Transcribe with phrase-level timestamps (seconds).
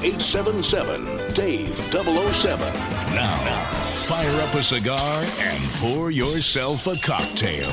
[0.00, 2.72] 877 Dave 007.
[3.16, 3.60] Now,
[4.04, 7.68] fire up a cigar and pour yourself a cocktail.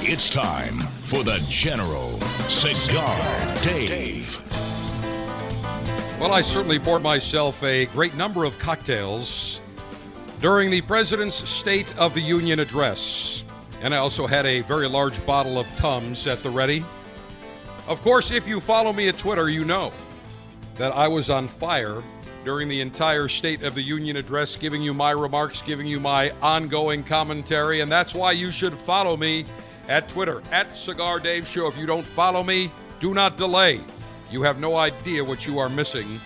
[0.00, 3.18] It's time for the General Cigar
[3.62, 4.38] Dave.
[6.20, 9.60] Well, I certainly poured myself a great number of cocktails
[10.38, 13.42] during the President's State of the Union address.
[13.82, 16.84] And I also had a very large bottle of Tums at the ready.
[17.88, 19.92] Of course, if you follow me at Twitter, you know
[20.80, 22.02] that I was on fire
[22.42, 26.30] during the entire State of the Union address, giving you my remarks, giving you my
[26.40, 27.80] ongoing commentary.
[27.80, 29.44] And that's why you should follow me
[29.88, 31.66] at Twitter, at Cigar Dave Show.
[31.66, 33.82] If you don't follow me, do not delay.
[34.30, 36.18] You have no idea what you are missing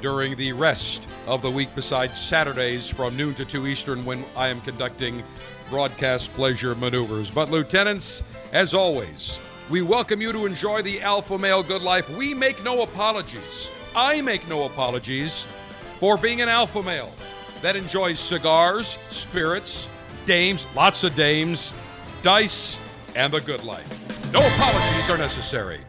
[0.00, 4.48] during the rest of the week, besides Saturdays from noon to 2 Eastern when I
[4.48, 5.22] am conducting
[5.68, 7.30] broadcast pleasure maneuvers.
[7.30, 8.22] But, Lieutenants,
[8.54, 12.08] as always, we welcome you to enjoy the Alpha Male Good Life.
[12.16, 13.70] We make no apologies.
[13.94, 15.46] I make no apologies
[15.98, 17.12] for being an alpha male
[17.60, 19.90] that enjoys cigars, spirits,
[20.24, 21.74] dames, lots of dames,
[22.22, 22.80] dice,
[23.14, 24.32] and the good life.
[24.32, 25.80] No apologies are necessary.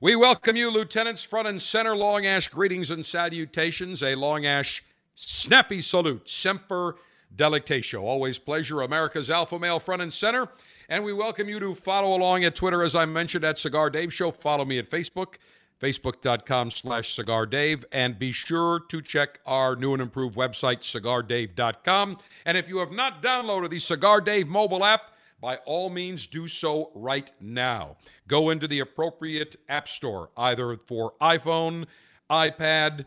[0.00, 1.96] We welcome you, Lieutenants, front and center.
[1.96, 4.02] Long Ash greetings and salutations.
[4.02, 4.82] A Long Ash
[5.14, 6.28] snappy salute.
[6.28, 6.96] Semper
[7.36, 8.02] delectatio.
[8.02, 8.82] Always pleasure.
[8.82, 10.48] America's alpha male front and center.
[10.88, 14.12] And we welcome you to follow along at Twitter, as I mentioned, at Cigar Dave
[14.12, 14.32] Show.
[14.32, 15.36] Follow me at Facebook,
[15.82, 17.84] facebook.com slash Cigar Dave.
[17.90, 22.18] And be sure to check our new and improved website, cigardave.com.
[22.46, 26.46] And if you have not downloaded the Cigar Dave mobile app, by all means do
[26.46, 27.96] so right now.
[28.28, 31.86] Go into the appropriate app store, either for iPhone,
[32.30, 33.06] iPad,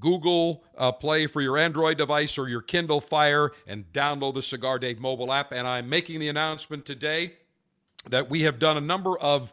[0.00, 4.80] Google uh, Play for your Android device or your Kindle Fire, and download the Cigar
[4.80, 5.52] Dave mobile app.
[5.52, 7.34] And I'm making the announcement today
[8.10, 9.52] that we have done a number of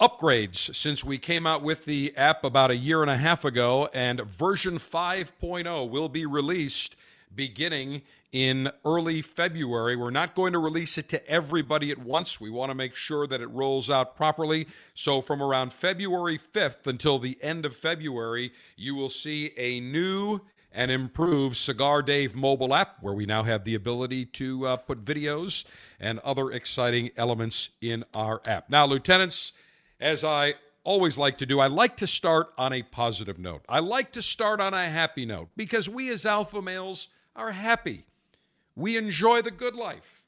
[0.00, 3.88] upgrades since we came out with the app about a year and a half ago,
[3.92, 6.94] and version 5.0 will be released
[7.34, 9.96] beginning in early February.
[9.96, 12.40] We're not going to release it to everybody at once.
[12.40, 14.68] We want to make sure that it rolls out properly.
[14.94, 20.40] So, from around February 5th until the end of February, you will see a new
[20.72, 25.04] and improved Cigar Dave mobile app where we now have the ability to uh, put
[25.04, 25.64] videos
[25.98, 28.68] and other exciting elements in our app.
[28.68, 29.54] Now, lieutenants,
[30.00, 30.54] as I
[30.84, 33.64] always like to do, I like to start on a positive note.
[33.68, 38.04] I like to start on a happy note because we as alpha males are happy.
[38.74, 40.24] We enjoy the good life.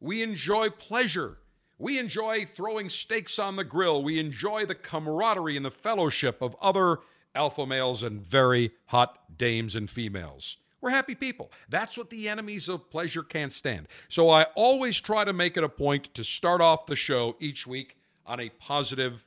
[0.00, 1.38] We enjoy pleasure.
[1.78, 4.02] We enjoy throwing steaks on the grill.
[4.02, 6.98] We enjoy the camaraderie and the fellowship of other
[7.34, 10.56] alpha males and very hot dames and females.
[10.80, 11.50] We're happy people.
[11.68, 13.88] That's what the enemies of pleasure can't stand.
[14.08, 17.66] So I always try to make it a point to start off the show each
[17.66, 17.96] week
[18.26, 19.24] on a positive,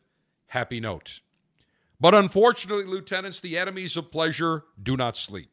[0.47, 1.21] happy note.
[1.99, 5.51] But unfortunately, lieutenants, the enemies of pleasure do not sleep.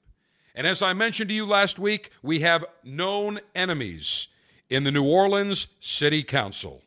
[0.55, 4.29] And as I mentioned to you last week, we have known enemies
[4.71, 6.83] in the New Orleans City Council.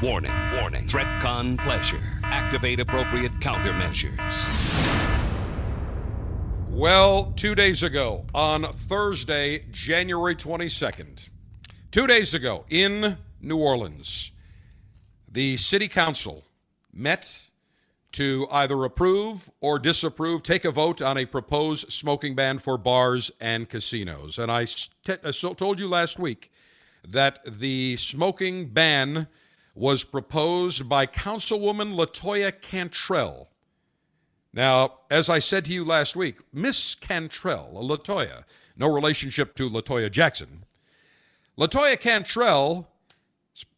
[0.00, 0.86] Warning, warning.
[0.86, 2.00] Threat con pleasure.
[2.22, 4.48] Activate appropriate countermeasures.
[6.68, 11.28] Well, two days ago, on Thursday, January 22nd,
[11.90, 14.30] two days ago in New Orleans,
[15.30, 16.44] the City Council
[16.92, 17.50] met
[18.12, 23.30] to either approve or disapprove, take a vote on a proposed smoking ban for bars
[23.40, 24.38] and casinos.
[24.38, 24.66] And I
[25.04, 26.50] told you last week
[27.06, 29.28] that the smoking ban
[29.74, 33.50] was proposed by Councilwoman Latoya Cantrell.
[34.52, 38.44] Now, as I said to you last week, Miss Cantrell, Latoya,
[38.76, 40.64] no relationship to Latoya Jackson.
[41.58, 42.88] Latoya Cantrell,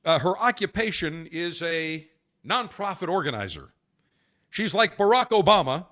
[0.04, 2.06] uh, her occupation is a
[2.46, 3.70] nonprofit organizer.
[4.50, 5.86] She's like Barack Obama,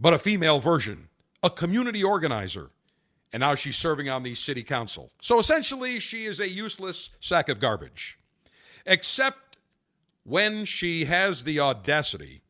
[0.00, 1.08] but a female version,
[1.40, 2.70] a community organizer.
[3.32, 5.12] And now she's serving on the city council.
[5.20, 8.18] So essentially, she is a useless sack of garbage.
[8.84, 9.58] Except
[10.24, 12.42] when she has the audacity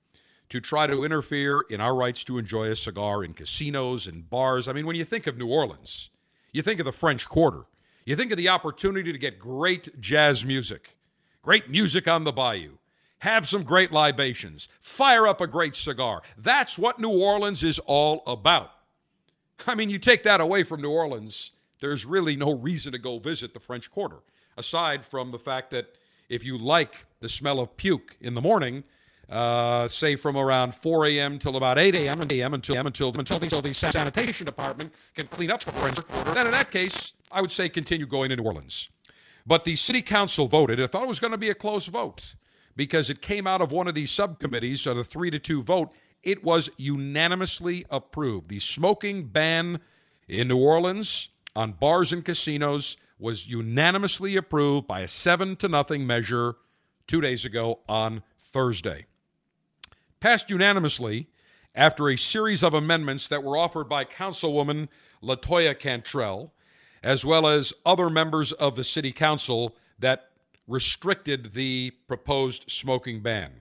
[0.48, 4.68] to try to interfere in our rights to enjoy a cigar in casinos and bars.
[4.68, 6.10] I mean, when you think of New Orleans,
[6.52, 7.64] you think of the French Quarter,
[8.04, 10.96] you think of the opportunity to get great jazz music,
[11.42, 12.72] great music on the bayou,
[13.18, 16.22] have some great libations, fire up a great cigar.
[16.36, 18.70] That's what New Orleans is all about.
[19.66, 23.18] I mean, you take that away from New Orleans, there's really no reason to go
[23.18, 24.18] visit the French Quarter,
[24.56, 25.86] aside from the fact that
[26.28, 28.84] if you like the smell of puke in the morning,
[29.28, 31.38] uh, say from around 4 a.m.
[31.38, 32.20] till about 8 a.m.
[32.20, 32.54] a.m.
[32.54, 36.34] until until until the, until the sanitation department can clean up the French Quarter.
[36.34, 38.90] Then in that case, I would say continue going to New Orleans.
[39.46, 40.80] But the city council voted.
[40.80, 42.34] I thought it was going to be a close vote
[42.76, 45.90] because it came out of one of these subcommittees, so the three to two vote.
[46.22, 48.48] It was unanimously approved.
[48.48, 49.80] The smoking ban
[50.26, 56.06] in New Orleans on bars and casinos was unanimously approved by a seven to nothing
[56.06, 56.56] measure
[57.06, 59.06] two days ago on Thursday
[60.24, 61.28] passed unanimously
[61.74, 64.88] after a series of amendments that were offered by Councilwoman
[65.22, 66.50] Latoya Cantrell,
[67.02, 70.30] as well as other members of the City Council that
[70.66, 73.60] restricted the proposed smoking ban.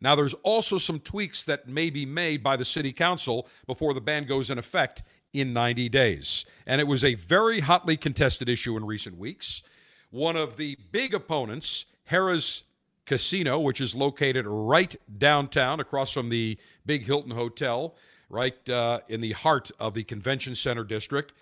[0.00, 4.00] Now, there's also some tweaks that may be made by the City Council before the
[4.00, 6.44] ban goes in effect in 90 days.
[6.66, 9.62] And it was a very hotly contested issue in recent weeks.
[10.10, 12.64] One of the big opponents, Harrah's
[13.12, 16.56] Casino, which is located right downtown across from the
[16.86, 17.94] big Hilton Hotel,
[18.30, 21.34] right uh, in the heart of the Convention Center district.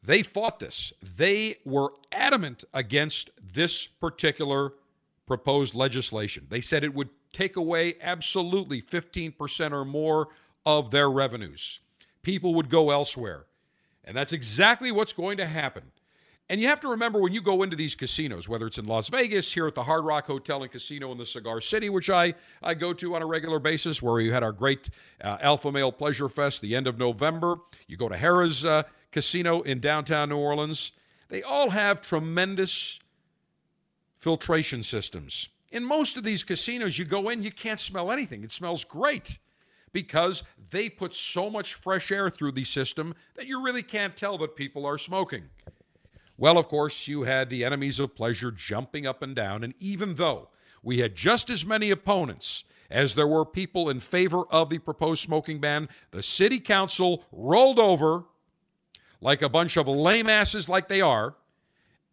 [0.00, 0.92] They fought this.
[1.02, 4.74] They were adamant against this particular
[5.26, 6.46] proposed legislation.
[6.50, 10.28] They said it would take away absolutely 15% or more
[10.64, 11.80] of their revenues.
[12.22, 13.46] People would go elsewhere.
[14.04, 15.90] And that's exactly what's going to happen.
[16.52, 19.08] And you have to remember when you go into these casinos, whether it's in Las
[19.08, 22.34] Vegas, here at the Hard Rock Hotel and Casino in the Cigar City, which I,
[22.62, 24.90] I go to on a regular basis, where we had our great
[25.24, 27.56] uh, Alpha Male Pleasure Fest the end of November.
[27.86, 28.82] You go to Harrah's uh,
[29.12, 30.92] Casino in downtown New Orleans.
[31.30, 33.00] They all have tremendous
[34.18, 35.48] filtration systems.
[35.70, 38.44] In most of these casinos, you go in, you can't smell anything.
[38.44, 39.38] It smells great
[39.94, 44.36] because they put so much fresh air through the system that you really can't tell
[44.36, 45.44] that people are smoking.
[46.36, 50.14] Well, of course, you had the enemies of pleasure jumping up and down, and even
[50.14, 50.48] though
[50.82, 55.22] we had just as many opponents as there were people in favor of the proposed
[55.22, 58.24] smoking ban, the city council rolled over
[59.20, 61.36] like a bunch of lame asses like they are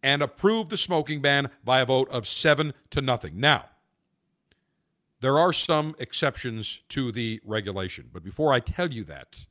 [0.02, 3.38] and approved the smoking ban by a vote of 7 to nothing.
[3.38, 3.66] Now,
[5.20, 9.46] there are some exceptions to the regulation, but before I tell you that,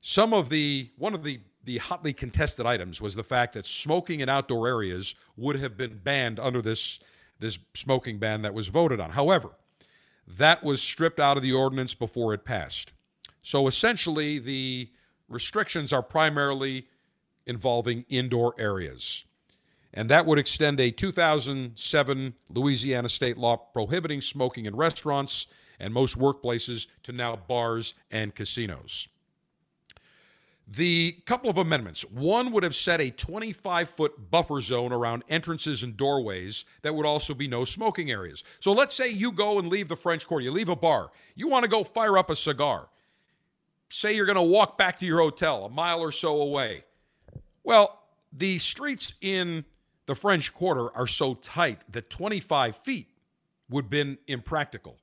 [0.00, 4.20] some of the one of the the hotly contested items was the fact that smoking
[4.20, 7.00] in outdoor areas would have been banned under this
[7.38, 9.10] this smoking ban that was voted on.
[9.10, 9.50] However,
[10.26, 12.92] that was stripped out of the ordinance before it passed.
[13.42, 14.90] So essentially, the
[15.28, 16.86] restrictions are primarily
[17.46, 19.24] involving indoor areas.
[19.92, 25.46] And that would extend a 2007 Louisiana state law prohibiting smoking in restaurants
[25.80, 29.08] and most workplaces to now bars and casinos.
[30.72, 32.02] The couple of amendments.
[32.02, 37.06] One would have set a 25 foot buffer zone around entrances and doorways that would
[37.06, 38.44] also be no smoking areas.
[38.60, 41.48] So let's say you go and leave the French Quarter, you leave a bar, you
[41.48, 42.88] want to go fire up a cigar.
[43.88, 46.84] Say you're going to walk back to your hotel a mile or so away.
[47.64, 47.98] Well,
[48.32, 49.64] the streets in
[50.06, 53.08] the French Quarter are so tight that 25 feet
[53.68, 54.98] would have been impractical.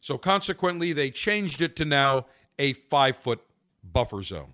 [0.00, 3.40] So consequently, they changed it to now a five foot
[3.82, 4.52] buffer zone.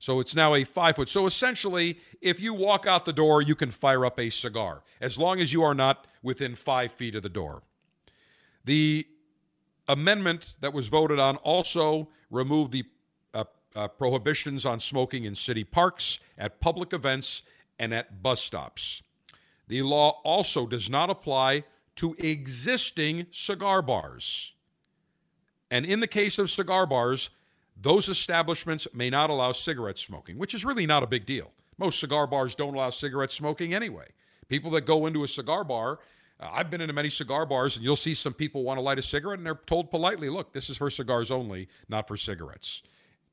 [0.00, 1.10] So it's now a five foot.
[1.10, 5.18] So essentially, if you walk out the door, you can fire up a cigar as
[5.18, 7.62] long as you are not within five feet of the door.
[8.64, 9.06] The
[9.86, 12.84] amendment that was voted on also removed the
[13.34, 13.44] uh,
[13.76, 17.42] uh, prohibitions on smoking in city parks, at public events,
[17.78, 19.02] and at bus stops.
[19.68, 21.64] The law also does not apply
[21.96, 24.54] to existing cigar bars.
[25.70, 27.28] And in the case of cigar bars,
[27.80, 31.52] those establishments may not allow cigarette smoking, which is really not a big deal.
[31.78, 34.08] Most cigar bars don't allow cigarette smoking anyway.
[34.48, 36.00] People that go into a cigar bar,
[36.38, 38.98] uh, I've been into many cigar bars, and you'll see some people want to light
[38.98, 42.82] a cigarette, and they're told politely, look, this is for cigars only, not for cigarettes.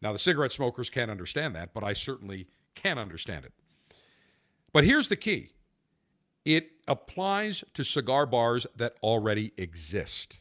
[0.02, 3.54] Now, the cigarette smokers can't understand that, but I certainly can understand it.
[4.72, 5.52] But here's the key
[6.46, 10.40] it applies to cigar bars that already exist.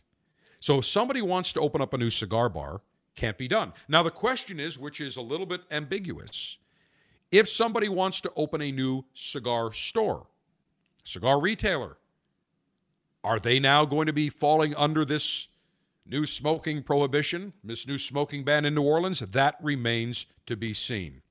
[0.61, 2.83] So if somebody wants to open up a new cigar bar,
[3.17, 3.73] can't be done.
[3.89, 6.59] Now, the question is, which is a little bit ambiguous
[7.31, 10.27] if somebody wants to open a new cigar store,
[11.05, 11.97] cigar retailer,
[13.25, 15.49] are they now going to be falling under this
[16.07, 19.21] new smoking prohibition, this new smoking ban in New Orleans?
[19.21, 21.23] That remains to be seen.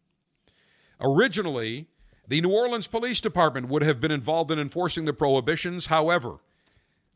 [1.00, 1.88] Originally,
[2.28, 5.86] the New Orleans Police Department would have been involved in enforcing the prohibitions.
[5.86, 6.40] However,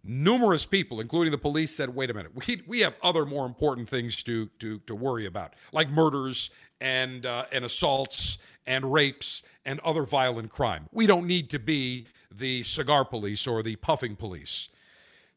[0.03, 3.89] numerous people, including the police, said, wait a minute, we, we have other more important
[3.89, 6.49] things to, to, to worry about, like murders
[6.81, 10.87] and, uh, and assaults and rapes and other violent crime.
[10.91, 14.69] We don't need to be the cigar police or the puffing police.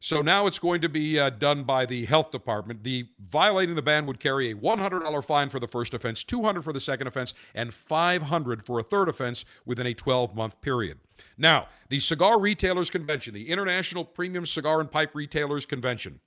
[0.03, 2.83] So now it's going to be uh, done by the health department.
[2.83, 6.73] The violating the ban would carry a $100 fine for the first offense, 200 for
[6.73, 10.99] the second offense, and 500 for a third offense within a 12-month period.
[11.37, 16.19] Now, the Cigar Retailers Convention, the International Premium Cigar and Pipe Retailers Convention,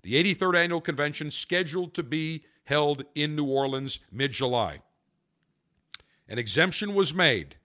[0.00, 4.80] the 83rd annual convention scheduled to be held in New Orleans mid-July.
[6.26, 7.56] An exemption was made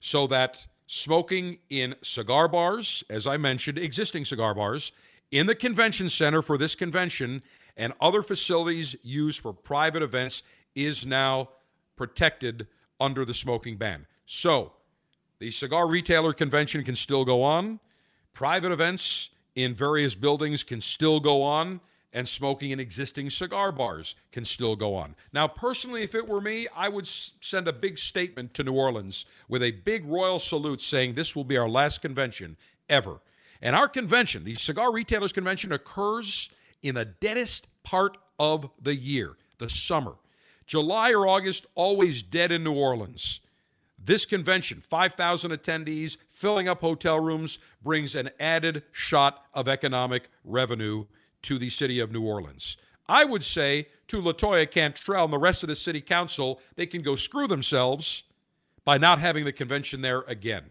[0.00, 4.90] so that smoking in cigar bars, as I mentioned, existing cigar bars,
[5.30, 7.42] in the convention center for this convention
[7.76, 10.42] and other facilities used for private events
[10.74, 11.50] is now
[11.96, 12.66] protected
[12.98, 14.06] under the smoking ban.
[14.24, 14.72] So,
[15.38, 17.78] the cigar retailer convention can still go on.
[18.32, 21.80] Private events in various buildings can still go on
[22.12, 25.14] and smoking in existing cigar bars can still go on.
[25.32, 28.72] Now, personally, if it were me, I would s- send a big statement to New
[28.72, 32.56] Orleans with a big royal salute saying this will be our last convention
[32.88, 33.20] ever.
[33.60, 36.48] And our convention, the Cigar Retailers Convention, occurs
[36.82, 40.14] in the deadest part of the year, the summer.
[40.66, 43.40] July or August, always dead in New Orleans.
[44.02, 51.04] This convention, 5,000 attendees, filling up hotel rooms, brings an added shot of economic revenue
[51.48, 52.76] to the city of New Orleans.
[53.08, 57.00] I would say to Latoya Cantrell and the rest of the city council, they can
[57.00, 58.24] go screw themselves
[58.84, 60.64] by not having the convention there again.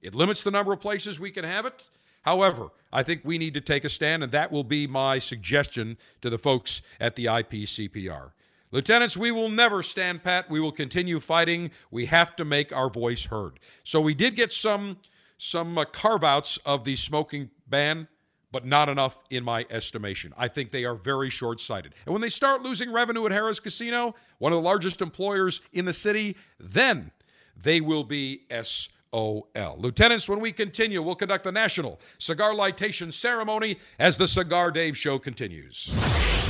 [0.00, 1.90] It limits the number of places we can have it.
[2.22, 5.98] However, I think we need to take a stand, and that will be my suggestion
[6.22, 8.30] to the folks at the IPCPR.
[8.72, 10.48] Lieutenants, we will never stand pat.
[10.48, 11.72] We will continue fighting.
[11.90, 13.60] We have to make our voice heard.
[13.84, 14.96] So we did get some
[15.36, 18.08] some uh, carve outs of the smoking ban
[18.56, 20.32] but not enough in my estimation.
[20.34, 21.94] I think they are very short sighted.
[22.06, 25.84] And when they start losing revenue at Harrah's Casino, one of the largest employers in
[25.84, 27.10] the city, then
[27.54, 29.46] they will be SOL.
[29.76, 34.96] Lieutenants, when we continue, we'll conduct the national cigar lightation ceremony as the Cigar Dave
[34.96, 35.92] show continues.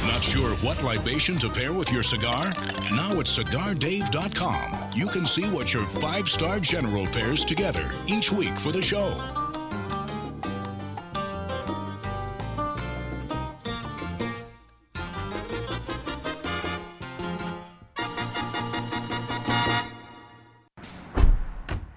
[0.07, 2.53] Not sure what libation to pair with your cigar?
[2.95, 8.57] Now at cigardave.com, you can see what your five star general pairs together each week
[8.57, 9.46] for the show.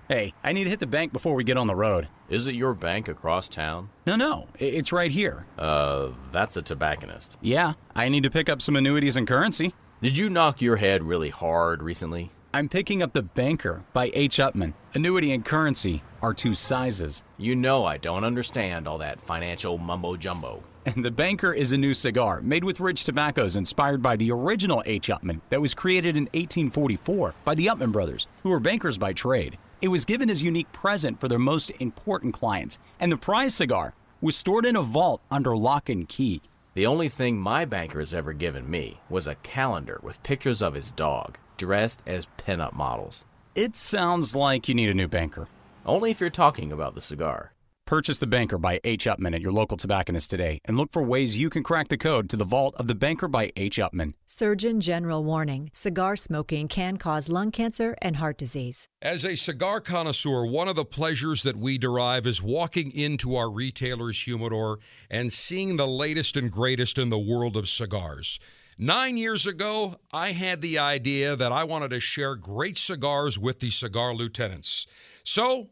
[0.10, 2.08] Hey, I need to hit the bank before we get on the road.
[2.30, 3.92] Is it your bank across town?
[4.08, 5.46] No, no, it's right here.
[5.56, 7.38] Uh, that's a tobacconist.
[7.42, 9.76] Yeah, I need to pick up some annuities and currency.
[10.02, 12.32] Did you knock your head really hard recently?
[12.56, 14.38] I'm picking up The Banker by H.
[14.38, 14.74] Upmann.
[14.96, 17.22] Annuity and currency are two sizes.
[17.38, 20.64] You know I don't understand all that financial mumbo jumbo.
[20.88, 24.82] And The Banker is a new cigar made with rich tobaccos inspired by the original
[24.88, 25.10] H.
[25.10, 29.60] Upmann that was created in 1844 by the Upmann brothers, who were bankers by trade.
[29.82, 33.56] It was given as a unique present for their most important clients, and the prize
[33.56, 36.42] cigar was stored in a vault under lock and key.
[36.74, 40.74] The only thing my banker has ever given me was a calendar with pictures of
[40.74, 43.24] his dog, dressed as pinup models.
[43.56, 45.48] It sounds like you need a new banker.
[45.86, 47.54] Only if you're talking about the cigar.
[47.90, 49.06] Purchase The Banker by H.
[49.06, 52.30] Upmann at your local tobacconist today and look for ways you can crack the code
[52.30, 53.80] to the vault of The Banker by H.
[53.80, 54.14] Upmann.
[54.28, 58.88] Surgeon General warning cigar smoking can cause lung cancer and heart disease.
[59.02, 63.50] As a cigar connoisseur, one of the pleasures that we derive is walking into our
[63.50, 64.78] retailer's humidor
[65.10, 68.40] and seeing the latest and greatest in the world of cigars.
[68.78, 73.62] Nine years ago, I had the idea that I wanted to share great cigars with
[73.62, 74.86] the cigar lieutenants.
[75.24, 75.72] So,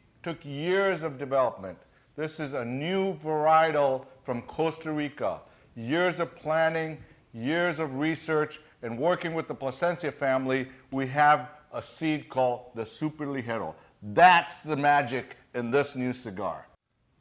[0.23, 1.77] took years of development.
[2.15, 5.39] This is a new varietal from Costa Rica.
[5.75, 6.97] Years of planning,
[7.33, 12.85] years of research, and working with the Plasencia family, we have a seed called the
[12.85, 13.73] Super Ligero.
[14.01, 16.67] That's the magic in this new cigar.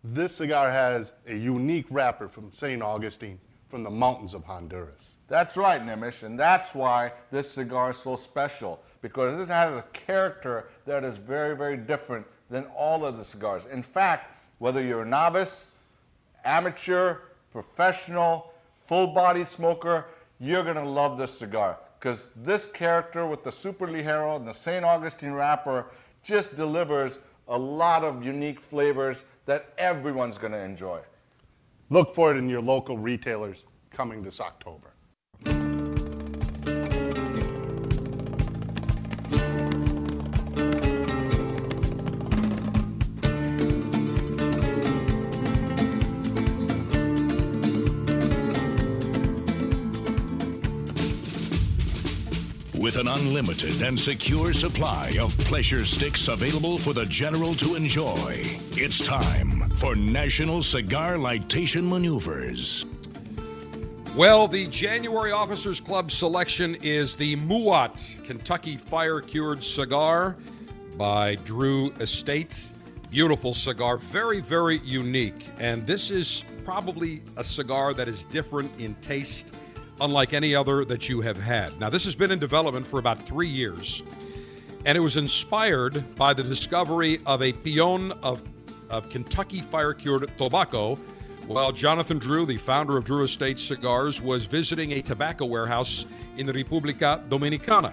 [0.02, 2.82] This cigar has a unique wrapper from St.
[2.82, 3.38] Augustine
[3.68, 5.18] from the mountains of Honduras.
[5.28, 9.84] That's right, Nimish, and that's why this cigar is so special because it has a
[9.92, 13.64] character that is very, very different than all of the cigars.
[13.66, 15.70] In fact, whether you're a novice,
[16.44, 17.18] amateur,
[17.52, 18.52] professional,
[18.86, 20.06] full body smoker,
[20.38, 24.84] you're gonna love this cigar because this character with the Super Ligero and the St.
[24.84, 25.86] Augustine wrapper
[26.22, 31.00] just delivers a lot of unique flavors that everyone's gonna enjoy.
[31.88, 34.89] Look for it in your local retailers coming this October.
[52.90, 58.42] With an unlimited and secure supply of pleasure sticks available for the general to enjoy,
[58.72, 62.84] it's time for National Cigar Lightation Maneuvers.
[64.16, 70.36] Well, the January Officers Club selection is the MUWAT Kentucky Fire Cured Cigar
[70.98, 72.72] by Drew Estate.
[73.08, 75.46] Beautiful cigar, very, very unique.
[75.60, 79.54] And this is probably a cigar that is different in taste,
[80.00, 81.78] unlike any other that you have had.
[81.80, 84.02] Now, this has been in development for about three years,
[84.86, 88.42] and it was inspired by the discovery of a peon of,
[88.88, 90.96] of Kentucky Fire Cured tobacco
[91.46, 96.46] While Jonathan Drew, the founder of Drew Estate Cigars, was visiting a tobacco warehouse in
[96.46, 97.92] the República Dominicana.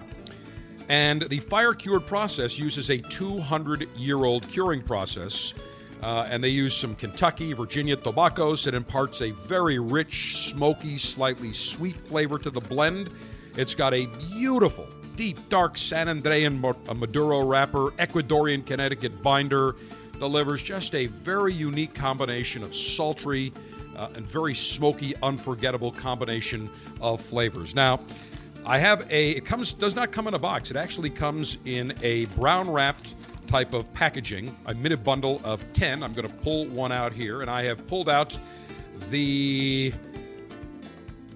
[0.88, 5.54] And the fire cured process uses a 200 year old curing process.
[6.02, 11.52] Uh, and they use some Kentucky, Virginia tobaccos It imparts a very rich, smoky, slightly
[11.52, 13.10] sweet flavor to the blend.
[13.56, 16.60] It's got a beautiful, deep, dark San Andrean
[16.96, 19.74] Maduro wrapper, Ecuadorian Connecticut binder,
[20.20, 23.52] delivers just a very unique combination of sultry
[23.96, 27.74] uh, and very smoky, unforgettable combination of flavors.
[27.74, 28.00] Now,
[28.64, 29.30] I have a.
[29.30, 30.70] It comes does not come in a box.
[30.70, 33.14] It actually comes in a brown wrapped
[33.48, 34.56] type of packaging.
[34.66, 36.04] I made a bundle of ten.
[36.04, 38.38] I'm going to pull one out here, and I have pulled out
[39.10, 39.92] the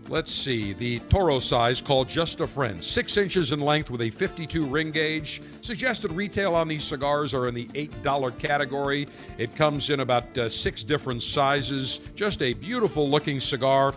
[0.09, 2.85] let's see, the Toro size called Just a Friend.
[2.85, 5.41] Six inches in length with a 52 ring gauge.
[5.63, 9.09] Suggested retail on these cigars are in the $8 category.
[9.39, 12.01] It comes in about uh, six different sizes.
[12.15, 13.95] Just a beautiful looking cigar.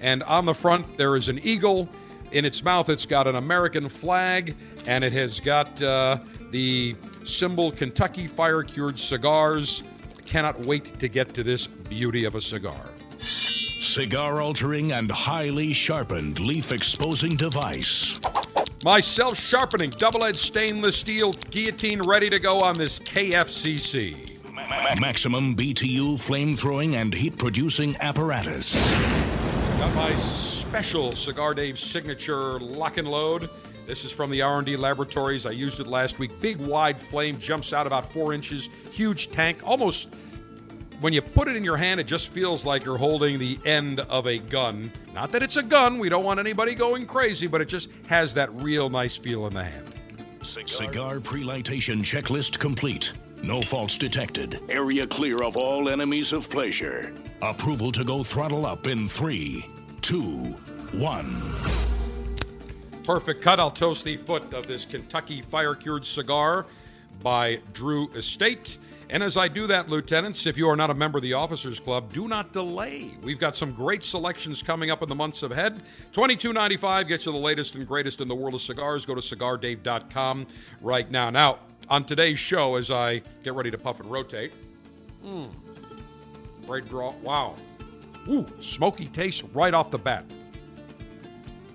[0.00, 1.88] And on the front, there is an eagle.
[2.32, 4.54] In its mouth, it's got an American flag,
[4.86, 6.18] and it has got uh,
[6.50, 9.82] the symbol Kentucky Fire Cured Cigars.
[10.24, 12.84] Cannot wait to get to this beauty of a cigar
[13.88, 18.20] cigar altering and highly sharpened leaf exposing device.
[18.84, 24.36] My self sharpening double edged stainless steel guillotine ready to go on this KFCC.
[25.00, 28.76] Maximum BTU flame throwing and heat producing apparatus.
[29.78, 33.48] Got my special Cigar Dave signature lock and load.
[33.88, 35.46] This is from the R&D laboratories.
[35.46, 36.30] I used it last week.
[36.42, 38.68] Big wide flame jumps out about four inches.
[38.92, 40.14] Huge tank, almost
[41.00, 44.00] when you put it in your hand, it just feels like you're holding the end
[44.00, 44.92] of a gun.
[45.14, 48.34] Not that it's a gun, we don't want anybody going crazy, but it just has
[48.34, 49.86] that real nice feel in the hand.
[50.42, 53.12] Cigar pre-lightation checklist complete.
[53.42, 54.60] No faults detected.
[54.68, 57.14] Area clear of all enemies of pleasure.
[57.40, 59.64] Approval to go throttle up in three,
[60.02, 60.56] two,
[60.92, 61.87] one.
[63.08, 63.58] Perfect cut.
[63.58, 66.66] I'll toast the foot of this Kentucky fire cured cigar
[67.22, 68.76] by Drew Estate.
[69.08, 71.80] And as I do that, lieutenants, if you are not a member of the Officers
[71.80, 73.12] Club, do not delay.
[73.22, 75.80] We've got some great selections coming up in the months ahead.
[76.12, 79.06] Twenty-two ninety-five gets you the latest and greatest in the world of cigars.
[79.06, 80.46] Go to cigardave.com
[80.82, 81.30] right now.
[81.30, 84.52] Now, on today's show, as I get ready to puff and rotate,
[85.24, 85.48] mm,
[86.66, 87.14] great draw.
[87.22, 87.54] Wow.
[88.28, 90.26] Ooh, smoky taste right off the bat.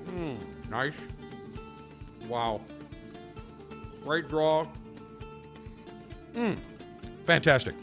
[0.05, 0.37] Mmm,
[0.69, 0.93] nice.
[2.27, 2.61] Wow.
[4.03, 4.67] Great draw.
[6.33, 6.57] Mmm.
[7.25, 7.75] Fantastic.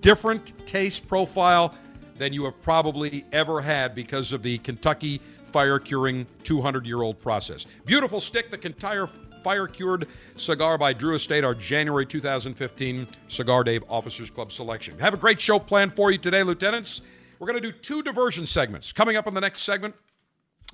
[0.00, 1.74] different taste profile
[2.16, 7.18] than you have probably ever had because of the Kentucky fire curing 200 year old
[7.18, 7.66] process.
[7.84, 9.06] Beautiful stick, the entire
[9.42, 10.06] fire cured
[10.36, 14.98] cigar by Drew Estate, our January 2015 Cigar Dave Officers Club selection.
[14.98, 17.00] Have a great show planned for you today, Lieutenants.
[17.38, 18.92] We're going to do two diversion segments.
[18.92, 19.94] Coming up in the next segment,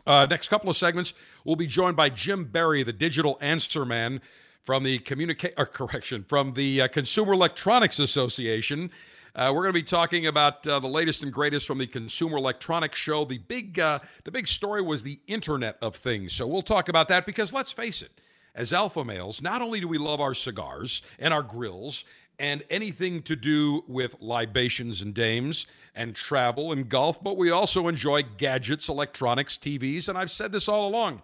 [0.06, 4.20] uh, next couple of segments, we'll be joined by Jim Barry, the digital answer man
[4.64, 8.90] from the communicate or correction from the uh, Consumer Electronics Association.
[9.34, 12.36] Uh, we're going to be talking about uh, the latest and greatest from the Consumer
[12.36, 13.24] Electronics Show.
[13.24, 16.34] The big, uh, the big story was the Internet of Things.
[16.34, 18.10] So we'll talk about that because let's face it,
[18.54, 22.04] as alpha males, not only do we love our cigars and our grills
[22.42, 27.86] and anything to do with libations and dames and travel and golf, but we also
[27.86, 31.22] enjoy gadgets, electronics, TVs, and I've said this all along.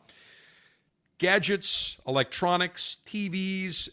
[1.18, 3.88] Gadgets, electronics, TVs,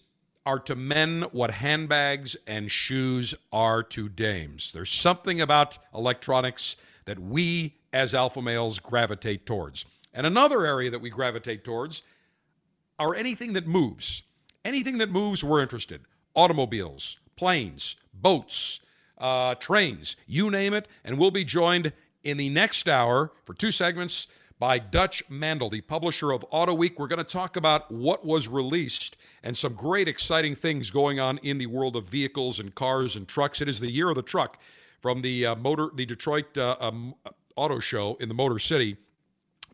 [0.45, 4.71] are to men what handbags and shoes are to dames.
[4.71, 9.85] There's something about electronics that we as alpha males gravitate towards.
[10.13, 12.03] And another area that we gravitate towards
[12.99, 14.21] are anything that moves.
[14.63, 16.01] Anything that moves, we're interested.
[16.35, 18.81] Automobiles, planes, boats,
[19.17, 20.87] uh, trains, you name it.
[21.03, 21.93] And we'll be joined
[22.23, 26.97] in the next hour for two segments by Dutch Mandel, the publisher of Auto Week.
[26.97, 31.37] We're going to talk about what was released and some great, exciting things going on
[31.39, 33.61] in the world of vehicles and cars and trucks.
[33.61, 34.59] It is the year of the truck
[35.01, 37.15] from the uh, motor, the Detroit uh, um,
[37.55, 38.97] Auto Show in the Motor City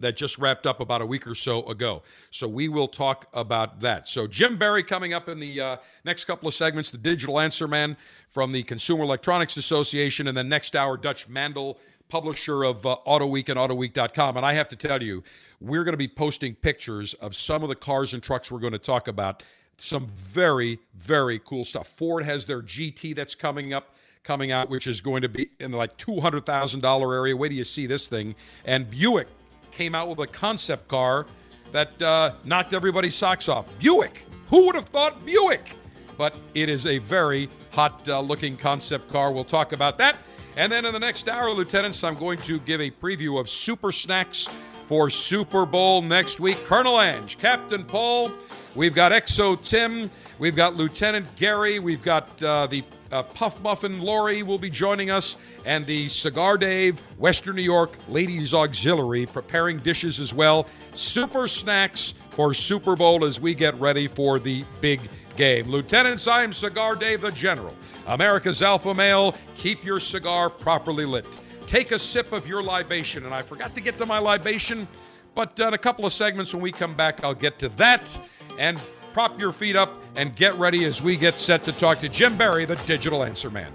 [0.02, 2.04] that just wrapped up about a week or so ago.
[2.30, 4.08] So we will talk about that.
[4.08, 7.68] So Jim Barry coming up in the uh, next couple of segments, the digital answer
[7.68, 7.98] man
[8.30, 11.78] from the Consumer Electronics Association, and then next hour, Dutch Mandel
[12.12, 14.38] publisher of uh, Auto Week and AutoWeek.com.
[14.38, 15.24] And I have to tell you,
[15.60, 18.74] we're going to be posting pictures of some of the cars and trucks we're going
[18.74, 19.42] to talk about.
[19.78, 21.88] Some very, very cool stuff.
[21.88, 25.72] Ford has their GT that's coming up, coming out, which is going to be in
[25.72, 27.36] the like $200,000 area.
[27.36, 28.36] Wait do you see this thing.
[28.66, 29.28] And Buick
[29.72, 31.26] came out with a concept car
[31.72, 33.66] that uh, knocked everybody's socks off.
[33.80, 34.26] Buick!
[34.50, 35.76] Who would have thought Buick?
[36.18, 39.32] But it is a very hot uh, looking concept car.
[39.32, 40.18] We'll talk about that.
[40.58, 43.92] And then in the next hour, Lieutenants, I'm going to give a preview of super
[43.92, 44.50] snacks
[44.88, 46.58] for Super Bowl next week.
[46.66, 48.30] Colonel Ange, Captain Paul,
[48.76, 54.02] we've got Exo Tim, we've got Lieutenant Gary, we've got uh, the uh, Puff Muffin
[54.02, 59.80] Lori will be joining us, and the Cigar Dave, Western New York Ladies Auxiliary, preparing
[59.80, 60.68] dishes as well.
[60.94, 65.02] Super snacks for Super Bowl as we get ready for the big
[65.36, 65.68] game.
[65.68, 67.74] Lieutenants, I am Cigar Dave the General.
[68.08, 71.40] America's Alpha Male, keep your cigar properly lit.
[71.68, 73.26] Take a sip of your libation.
[73.26, 74.88] And I forgot to get to my libation,
[75.36, 78.20] but in a couple of segments when we come back, I'll get to that.
[78.58, 78.80] And
[79.14, 82.38] prop your feet up and get ready as we get set to talk to Jim
[82.38, 83.72] Barry, the digital answer man.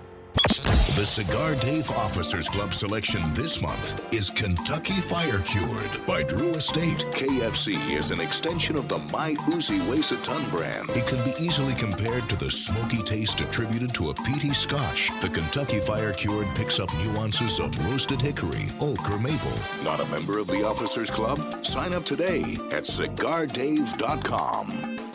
[0.96, 7.04] The Cigar Dave Officers Club selection this month is Kentucky Fire Cured by Drew Estate.
[7.10, 10.88] KFC is an extension of the My Uzi Weighs a Ton brand.
[10.96, 15.10] It can be easily compared to the smoky taste attributed to a peaty scotch.
[15.20, 19.52] The Kentucky Fire Cured picks up nuances of roasted hickory, oak, or maple.
[19.84, 21.62] Not a member of the Officers Club?
[21.62, 25.05] Sign up today at cigardave.com.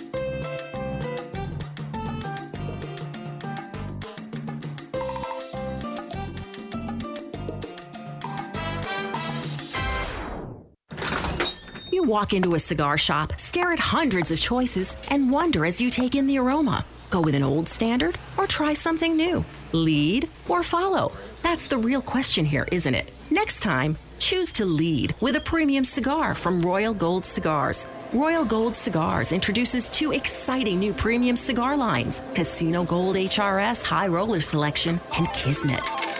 [12.01, 15.91] You walk into a cigar shop, stare at hundreds of choices, and wonder as you
[15.91, 16.83] take in the aroma.
[17.11, 19.45] Go with an old standard or try something new?
[19.71, 21.11] Lead or follow?
[21.43, 23.13] That's the real question here, isn't it?
[23.29, 27.85] Next time, choose to lead with a premium cigar from Royal Gold Cigars.
[28.13, 34.41] Royal Gold Cigars introduces two exciting new premium cigar lines Casino Gold HRS High Roller
[34.41, 36.10] Selection and Kismet.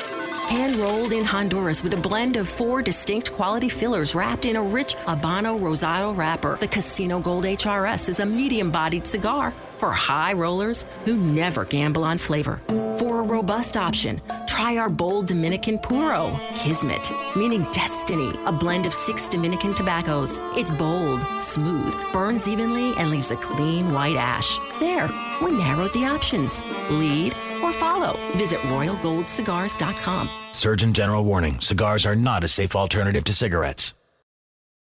[0.51, 4.61] Hand rolled in Honduras with a blend of four distinct quality fillers wrapped in a
[4.61, 6.57] rich Habano Rosado wrapper.
[6.59, 12.03] The Casino Gold HRS is a medium bodied cigar for high rollers who never gamble
[12.03, 12.61] on flavor.
[12.99, 18.93] For a robust option, try our bold Dominican Puro, Kismet, meaning destiny, a blend of
[18.93, 20.37] six Dominican tobaccos.
[20.55, 24.59] It's bold, smooth, burns evenly, and leaves a clean white ash.
[24.79, 25.09] There,
[25.41, 26.63] we narrowed the options.
[26.91, 28.19] Lead or follow.
[28.37, 30.29] Visit RoyalGoldCigars.com.
[30.51, 33.95] Surgeon General warning cigars are not a safe alternative to cigarettes.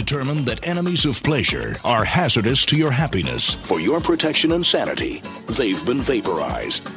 [0.00, 3.52] Determined that enemies of pleasure are hazardous to your happiness.
[3.52, 6.88] For your protection and sanity, they've been vaporized.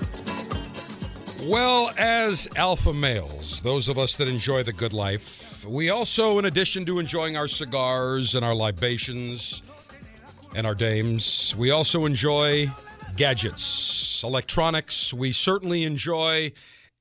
[1.41, 6.45] Well, as alpha males, those of us that enjoy the good life, we also, in
[6.45, 9.63] addition to enjoying our cigars and our libations
[10.55, 12.71] and our dames, we also enjoy
[13.17, 15.13] gadgets, electronics.
[15.13, 16.53] We certainly enjoy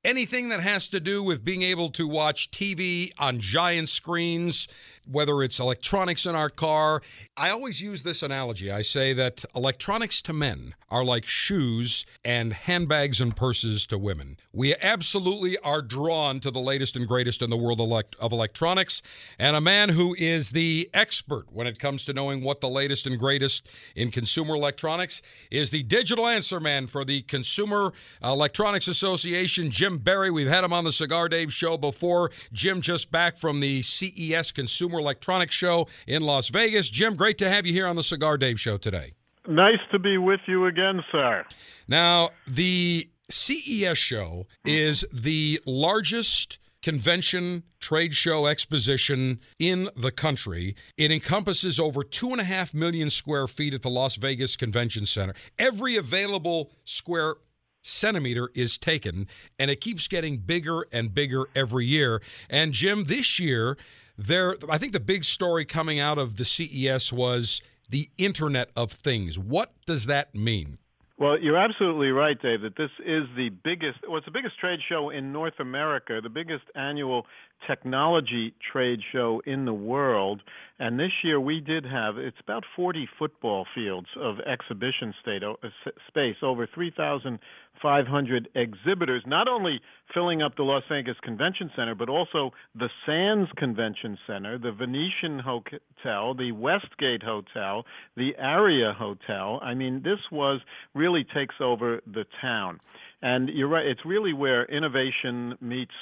[0.03, 4.67] anything that has to do with being able to watch TV on giant screens
[5.05, 7.01] whether it's electronics in our car.
[7.35, 8.71] I always use this analogy.
[8.71, 14.37] I say that electronics to men are like shoes and handbags and purses to women.
[14.53, 19.01] We absolutely are drawn to the latest and greatest in the world of electronics,
[19.39, 23.07] and a man who is the expert when it comes to knowing what the latest
[23.07, 29.71] and greatest in consumer electronics is the digital answer man for the Consumer Electronics Association,
[29.71, 30.29] Jim Barry.
[30.29, 32.31] We've had him on the Cigar Dave show before.
[32.51, 36.89] Jim just back from the CES Consumer Consumer Electronics Show in Las Vegas.
[36.89, 39.13] Jim, great to have you here on the Cigar Dave Show today.
[39.47, 41.43] Nice to be with you again, sir.
[41.87, 50.75] Now, the CES show is the largest convention, trade show, exposition in the country.
[50.97, 55.05] It encompasses over two and a half million square feet at the Las Vegas Convention
[55.05, 55.33] Center.
[55.57, 57.35] Every available square
[57.81, 59.27] centimeter is taken,
[59.59, 62.21] and it keeps getting bigger and bigger every year.
[62.49, 63.77] And Jim, this year,
[64.17, 68.91] there I think the big story coming out of the CES was the Internet of
[68.91, 69.37] Things.
[69.37, 70.77] What does that mean?
[71.17, 74.79] Well, you're absolutely right, Dave, that this is the biggest, well, it's the biggest trade
[74.89, 77.25] show in North America, the biggest annual
[77.67, 80.41] technology trade show in the world.
[80.79, 85.55] And this year we did have, it's about 40 football fields of exhibition state, uh,
[86.07, 89.79] space, over 3,500 exhibitors, not only
[90.13, 95.39] filling up the Los Angeles Convention Center, but also the Sands Convention Center, the Venetian
[95.39, 97.85] Hotel, the Westgate Hotel,
[98.17, 99.59] the Aria Hotel.
[99.61, 100.59] I mean, this was
[100.93, 102.79] really takes over the town.
[103.21, 105.93] And you're right, it's really where innovation meets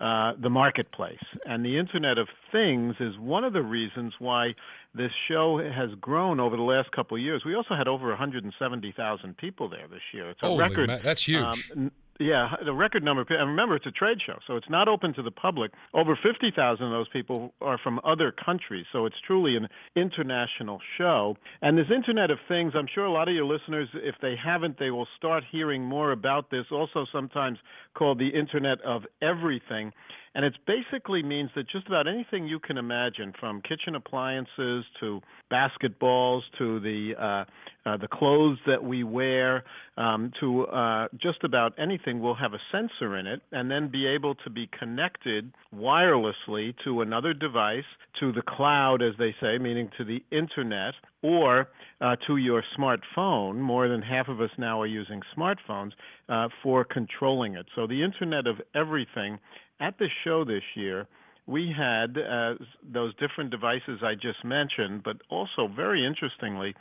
[0.00, 1.22] uh, the marketplace.
[1.46, 4.54] And the Internet of Things is one of the reasons why
[4.94, 7.44] this show has grown over the last couple of years.
[7.44, 10.30] We also had over 170,000 people there this year.
[10.30, 10.88] It's a Holy record.
[10.88, 11.72] Man, that's huge.
[11.74, 13.24] Um, yeah, the record number.
[13.28, 15.72] And remember, it's a trade show, so it's not open to the public.
[15.94, 21.36] Over 50,000 of those people are from other countries, so it's truly an international show.
[21.62, 24.78] And this Internet of Things, I'm sure a lot of your listeners, if they haven't,
[24.78, 26.66] they will start hearing more about this.
[26.70, 27.58] Also, sometimes
[27.94, 29.92] called the Internet of Everything.
[30.34, 35.20] And it basically means that just about anything you can imagine, from kitchen appliances to
[35.52, 37.44] basketballs to the uh,
[37.84, 39.64] uh, the clothes that we wear,
[39.96, 44.06] um, to uh, just about anything, will have a sensor in it, and then be
[44.06, 47.84] able to be connected wirelessly to another device,
[48.20, 51.68] to the cloud, as they say, meaning to the internet, or
[52.00, 53.56] uh, to your smartphone.
[53.56, 55.90] More than half of us now are using smartphones
[56.28, 57.66] uh, for controlling it.
[57.74, 59.38] So the Internet of Everything
[59.82, 61.06] at the show this year,
[61.46, 66.74] we had uh, those different devices I just mentioned, but also very interestingly,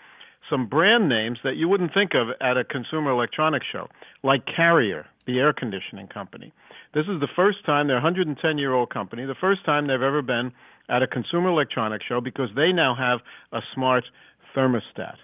[0.49, 3.87] some brand names that you wouldn't think of at a consumer electronics show,
[4.23, 6.53] like Carrier, the air conditioning company.
[6.93, 10.01] This is the first time they're a 110 year old company, the first time they've
[10.01, 10.51] ever been
[10.89, 13.19] at a consumer electronics show because they now have
[13.51, 14.03] a smart
[14.55, 15.15] thermostat.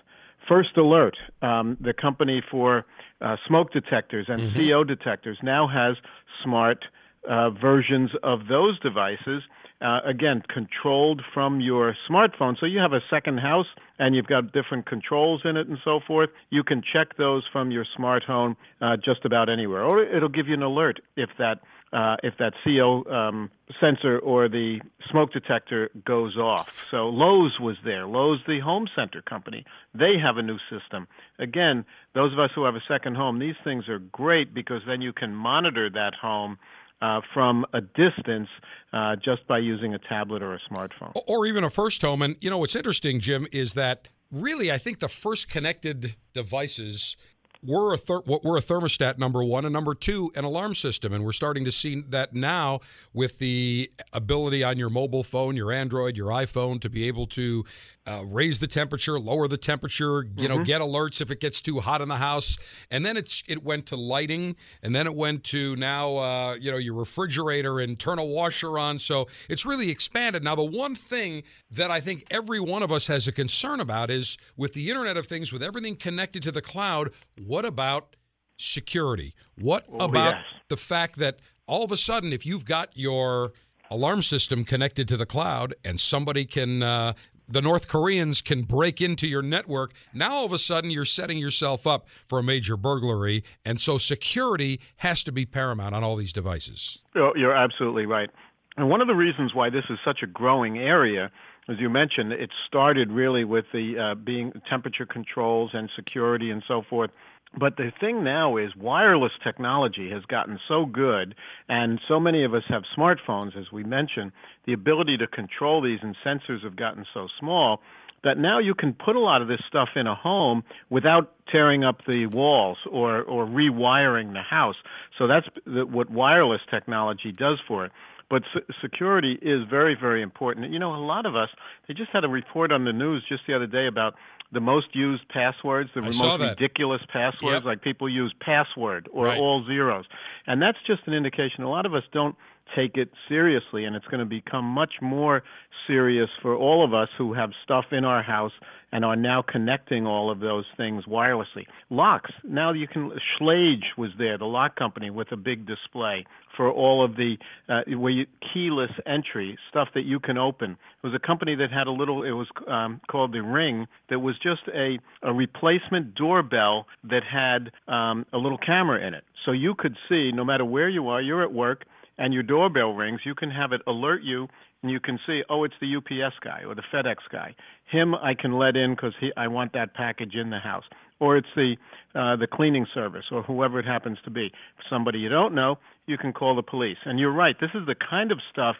[0.47, 2.85] First Alert, um, the company for
[3.21, 4.69] uh, smoke detectors and mm-hmm.
[4.69, 5.97] CO detectors, now has
[6.43, 6.85] smart
[7.27, 9.43] uh, versions of those devices.
[9.79, 12.59] Uh, again, controlled from your smartphone.
[12.59, 13.67] So you have a second house
[13.99, 16.31] and you've got different controls in it and so forth.
[16.49, 20.55] You can check those from your smartphone uh, just about anywhere, or it'll give you
[20.55, 21.59] an alert if that
[21.93, 26.85] uh, if that CO um, sensor or the smoke detector goes off.
[26.91, 28.05] So Lowe's was there.
[28.05, 29.63] Lowe's, the home center company,
[29.93, 31.07] they have a new system.
[31.39, 35.01] Again, those of us who have a second home, these things are great because then
[35.01, 36.57] you can monitor that home
[37.01, 38.49] uh, from a distance
[38.93, 41.11] uh, just by using a tablet or a smartphone.
[41.27, 42.21] Or even a first home.
[42.21, 47.15] And, you know, what's interesting, Jim, is that really I think the first connected devices
[47.63, 51.23] we're a ther- we're a thermostat number one and number two an alarm system and
[51.23, 52.79] we're starting to see that now
[53.13, 57.65] with the ability on your mobile phone your android your iphone to be able to
[58.07, 60.57] uh, raise the temperature lower the temperature you mm-hmm.
[60.57, 62.57] know get alerts if it gets too hot in the house
[62.89, 66.71] and then it's it went to lighting and then it went to now uh, you
[66.71, 70.95] know your refrigerator and turn a washer on so it's really expanded now the one
[70.95, 74.89] thing that i think every one of us has a concern about is with the
[74.89, 77.11] internet of things with everything connected to the cloud
[77.45, 78.15] what about
[78.57, 79.33] security?
[79.57, 80.43] What oh, about yes.
[80.67, 83.53] the fact that all of a sudden, if you've got your
[83.89, 86.83] alarm system connected to the cloud, and somebody can.
[86.83, 87.13] Uh,
[87.47, 89.93] the North Koreans can break into your network.
[90.13, 93.43] Now, all of a sudden, you're setting yourself up for a major burglary.
[93.65, 96.99] And so, security has to be paramount on all these devices.
[97.15, 98.29] Oh, you're absolutely right.
[98.77, 101.31] And one of the reasons why this is such a growing area,
[101.69, 106.63] as you mentioned, it started really with the uh, being temperature controls and security and
[106.67, 107.11] so forth.
[107.57, 111.33] But the thing now is wireless technology has gotten so good,
[111.69, 114.31] and so many of us have smartphones, as we mentioned.
[114.65, 117.81] The ability to control these and sensors have gotten so small
[118.23, 121.83] that now you can put a lot of this stuff in a home without tearing
[121.83, 124.75] up the walls or, or rewiring the house.
[125.17, 127.91] So that's what wireless technology does for it.
[128.29, 128.43] But
[128.81, 130.71] security is very, very important.
[130.71, 131.49] You know, a lot of us,
[131.87, 134.15] they just had a report on the news just the other day about
[134.51, 137.65] the most used passwords, the I most ridiculous passwords, Yep.
[137.65, 139.37] like people use password or Right.
[139.37, 140.05] all zeros.
[140.45, 141.63] And that's just an indication.
[141.63, 142.35] A lot of us don't
[142.75, 145.43] take it seriously, and it's going to become much more
[145.85, 148.51] serious for all of us who have stuff in our house
[148.91, 151.65] and are now connecting all of those things wirelessly.
[151.89, 152.31] Locks.
[152.43, 153.11] Now you can.
[153.39, 156.25] Schlage was there, the lock company, with a big display
[156.55, 157.35] for all of the
[157.67, 160.71] uh, where you, keyless entry stuff that you can open.
[160.71, 162.23] It was a company that had a little.
[162.23, 163.87] It was um, called the Ring.
[164.09, 169.23] That was just a a replacement doorbell that had um, a little camera in it,
[169.45, 171.21] so you could see no matter where you are.
[171.21, 171.85] You're at work
[172.17, 174.47] and your doorbell rings, you can have it alert you,
[174.81, 177.55] and you can see, oh, it's the UPS guy or the FedEx guy.
[177.91, 180.85] Him, I can let in because I want that package in the house.
[181.19, 181.75] Or it's the
[182.13, 184.45] uh, the cleaning service or whoever it happens to be.
[184.45, 186.97] If somebody you don't know, you can call the police.
[187.05, 187.55] And you're right.
[187.59, 188.75] This is the kind of stuff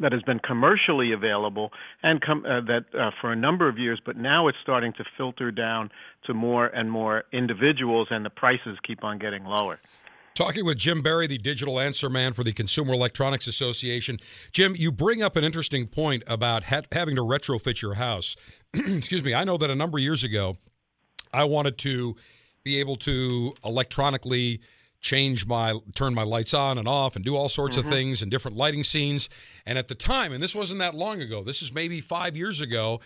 [0.00, 4.00] that has been commercially available and com- uh, that uh, for a number of years,
[4.04, 5.90] but now it's starting to filter down
[6.26, 9.80] to more and more individuals, and the prices keep on getting lower.
[10.38, 14.18] Talking with Jim Barry, the digital answer man for the Consumer Electronics Association.
[14.52, 18.36] Jim, you bring up an interesting point about ha- having to retrofit your house.
[18.72, 19.34] Excuse me.
[19.34, 20.56] I know that a number of years ago,
[21.32, 22.14] I wanted to
[22.62, 24.60] be able to electronically
[25.00, 27.90] change my turn my lights on and off and do all sorts of Mhm.
[27.90, 29.28] things and different lighting scenes
[29.66, 32.60] and at the time and this wasn't that long ago this is maybe 5 years
[32.60, 33.00] ago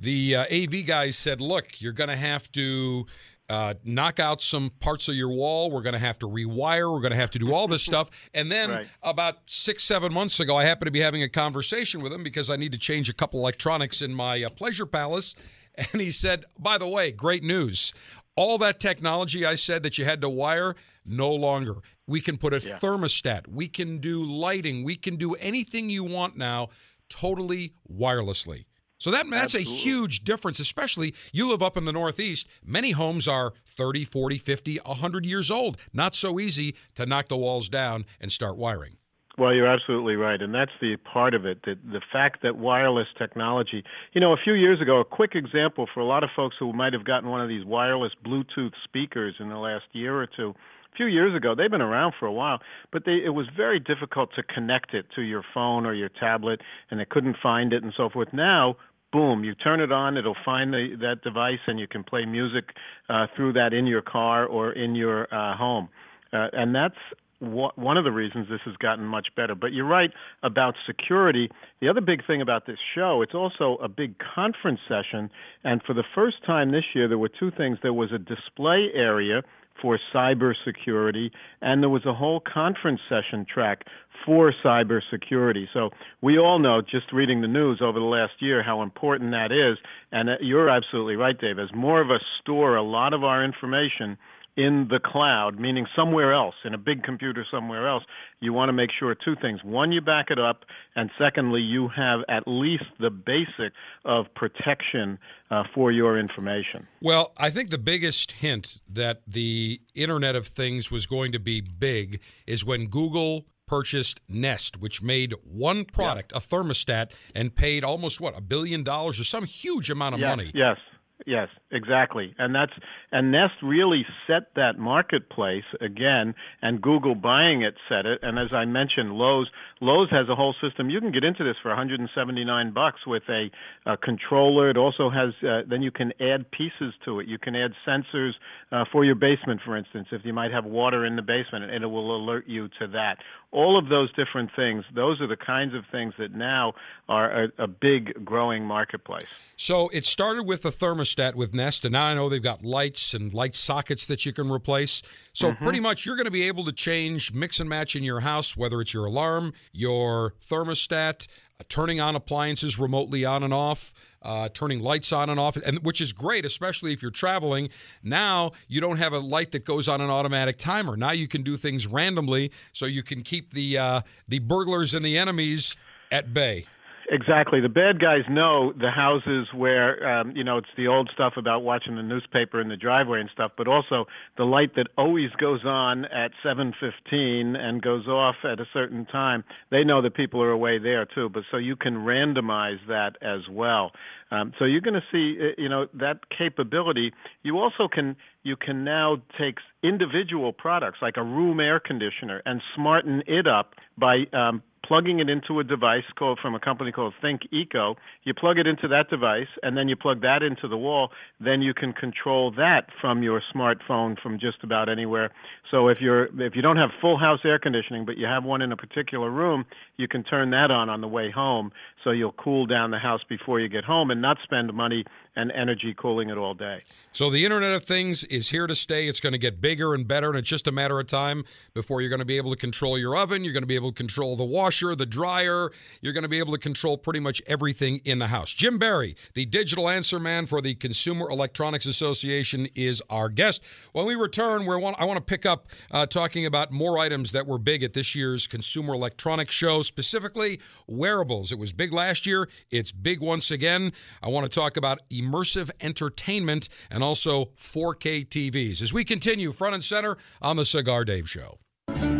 [0.00, 3.06] the uh, AV guys said look you're going to have to
[3.48, 5.70] uh, knock out some parts of your wall.
[5.70, 6.92] We're going to have to rewire.
[6.92, 8.10] We're going to have to do all this stuff.
[8.34, 8.86] And then Right.
[9.02, 12.50] about six, seven months ago, I happened to be having a conversation with him because
[12.50, 15.34] I need to change a couple electronics in my uh, pleasure palace.
[15.92, 17.92] And he said, by the way, great news.
[18.34, 21.74] All that technology I said that you had to wire, no longer.
[22.06, 23.46] We can put a thermostat.
[23.46, 24.84] We can do lighting.
[24.84, 26.70] We can do anything you want now
[27.10, 28.64] totally wirelessly.
[28.98, 32.48] So that that's a huge difference, especially you live up in the Northeast.
[32.64, 35.76] Many homes are 30, 40, 50, 100 years old.
[35.92, 38.96] Not so easy to knock the walls down and start wiring.
[39.38, 41.58] Well, you're absolutely right, and that's the part of it.
[41.66, 45.86] That the fact that wireless technology, you know, a few years ago, a quick example
[45.92, 49.34] for a lot of folks who might have gotten one of these wireless Bluetooth speakers
[49.38, 50.54] in the last year or two.
[50.94, 53.78] A few years ago, they've been around for a while, but they, it was very
[53.78, 57.82] difficult to connect it to your phone or your tablet, and they couldn't find it
[57.82, 58.28] and so forth.
[58.32, 58.76] Now,
[59.12, 62.64] boom, you turn it on, it'll find the, that device, and you can play music
[63.08, 65.88] uh, through that in your car or in your uh, home.
[66.32, 66.96] Uh, and that's
[67.38, 69.54] one of the reasons this has gotten much better.
[69.54, 70.10] But you're right
[70.42, 71.50] about security.
[71.80, 75.30] The other big thing about this show, it's also a big conference session.
[75.62, 77.78] And for the first time this year, there were two things.
[77.82, 79.42] There was a display area
[79.80, 83.84] for cybersecurity, and there was a whole conference session track
[84.24, 85.66] for cybersecurity.
[85.72, 85.90] So
[86.22, 89.78] we all know, just reading the news over the last year, how important that is.
[90.12, 91.58] And uh, you're absolutely right, Dave.
[91.58, 94.16] As more of us store a lot of our information
[94.56, 98.04] in the cloud, meaning somewhere else, in a big computer somewhere else,
[98.40, 99.60] you want to make sure two things.
[99.62, 100.64] One, you back it up,
[100.94, 103.72] and secondly, you have at least the basic
[104.04, 105.18] of protection
[105.50, 106.86] uh, for your information.
[107.02, 111.60] Well, I think the biggest hint that the Internet of Things was going to be
[111.60, 118.20] big is when Google purchased Nest, which made one product, a thermostat, and paid almost
[118.20, 120.50] what a billion dollars or some huge amount of yes, money.
[120.54, 120.78] Yes.
[121.24, 122.34] Yes, exactly.
[122.38, 122.72] And that's
[123.10, 128.52] and Nest really set that marketplace again and Google buying it set it and as
[128.52, 129.48] I mentioned Lowe's
[129.80, 130.90] Lowe's has a whole system.
[130.90, 133.50] You can get into this for 179 bucks with a,
[133.86, 134.68] a controller.
[134.68, 137.26] It also has uh, then you can add pieces to it.
[137.26, 138.32] You can add sensors
[138.70, 141.82] uh, for your basement for instance if you might have water in the basement and
[141.82, 143.16] it will alert you to that.
[143.56, 146.74] All of those different things, those are the kinds of things that now
[147.08, 149.24] are a, a big growing marketplace.
[149.56, 153.14] So it started with the thermostat with Nest, and now I know they've got lights
[153.14, 155.02] and light sockets that you can replace.
[155.32, 155.62] So Mhm.
[155.62, 158.58] pretty much you're going to be able to change, mix and match in your house,
[158.58, 161.26] whether it's your alarm, your thermostat,
[161.58, 163.94] uh, turning on appliances remotely on and off.
[164.26, 167.70] Uh, turning lights on and off, and which is great, especially if you're traveling.
[168.02, 170.96] Now you don't have a light that goes on an automatic timer.
[170.96, 175.04] Now you can do things randomly, so you can keep the uh, the burglars and
[175.04, 175.76] the enemies
[176.10, 176.66] at bay.
[177.08, 177.60] Exactly.
[177.60, 181.62] The bad guys know the houses where, um, you know, it's the old stuff about
[181.62, 185.64] watching the newspaper in the driveway and stuff, but also the light that always goes
[185.64, 189.44] on at 7:15 and goes off at a certain time.
[189.70, 193.48] They know that people are away there too, but so you can randomize that as
[193.48, 193.92] well.
[194.32, 197.12] Um, so you're going to see, uh, you know, that capability.
[197.44, 202.60] You also can you can now take individual products like a room air conditioner and
[202.74, 207.14] smarten it up by um, plugging it into a device called from a company called
[207.20, 207.96] Think Eco.
[208.24, 211.10] You plug it into that device, and then you plug that into the wall.
[211.40, 215.30] Then you can control that from your smartphone from just about anywhere.
[215.70, 218.62] So if you're if you don't have full house air conditioning, but you have one
[218.62, 219.64] in a particular room,
[219.96, 221.72] you can turn that on on the way home.
[222.04, 225.04] So you'll cool down the house before you get home and not spend money
[225.36, 226.82] and energy cooling it all day.
[227.12, 229.06] So the Internet of Things is here to stay.
[229.06, 232.00] It's going to get bigger and better, and it's just a matter of time before
[232.00, 233.44] you're going to be able to control your oven.
[233.44, 235.70] You're going to be able to control the washer, the dryer.
[236.00, 238.52] You're going to be able to control pretty much everything in the house.
[238.52, 243.64] Jim Barry, the digital answer man for the Consumer Electronics Association, is our guest.
[243.92, 247.32] When we return, we want I want to pick up uh, talking about more items
[247.32, 251.52] that were big at this year's Consumer Electronics Show, specifically wearables.
[251.52, 252.48] It was big last year.
[252.70, 253.92] It's big once again.
[254.22, 259.74] I want to talk about immersive entertainment and also 4K TVs as we continue front
[259.74, 261.58] and center on the Cigar Dave Show.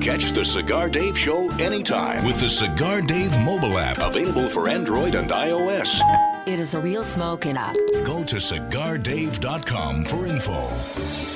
[0.01, 5.15] Catch the Cigar Dave Show anytime with the Cigar Dave mobile app, available for Android
[5.15, 6.01] and iOS.
[6.47, 7.75] It is a real smoking app.
[8.05, 11.36] Go to cigardave.com for info.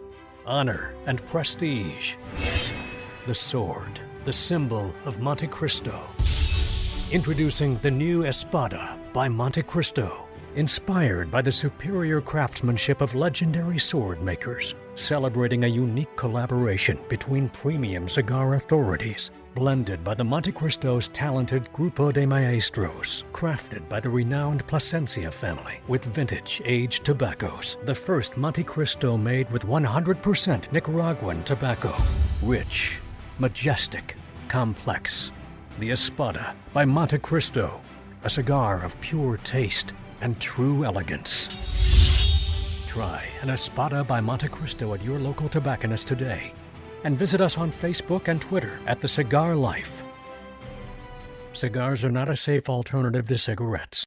[0.45, 2.15] honor, and prestige.
[3.27, 6.01] The sword, the symbol of Monte Cristo.
[7.11, 10.25] Introducing the new Espada by Monte Cristo,
[10.55, 18.07] inspired by the superior craftsmanship of legendary sword makers, celebrating a unique collaboration between premium
[18.07, 24.65] cigar authorities blended by the Monte Cristo's talented Grupo de Maestros, crafted by the renowned
[24.67, 27.77] Plasencia family with vintage aged tobaccos.
[27.83, 31.93] The first Monte Cristo made with 100% Nicaraguan tobacco.
[32.41, 32.99] Rich,
[33.39, 34.15] majestic,
[34.47, 35.31] complex.
[35.79, 37.81] The Espada by Monte Cristo,
[38.23, 41.47] a cigar of pure taste and true elegance.
[42.87, 46.53] Try an Espada by Monte Cristo at your local tobacconist today
[47.03, 50.03] and visit us on Facebook and Twitter at The Cigar Life.
[51.53, 54.05] Cigars are not a safe alternative to cigarettes.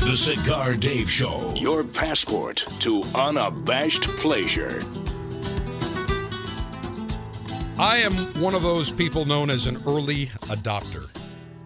[0.00, 4.80] The Cigar Dave Show, your passport to unabashed pleasure.
[7.76, 11.08] I am one of those people known as an early adopter.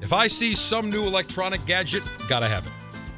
[0.00, 2.72] If I see some new electronic gadget, gotta have it.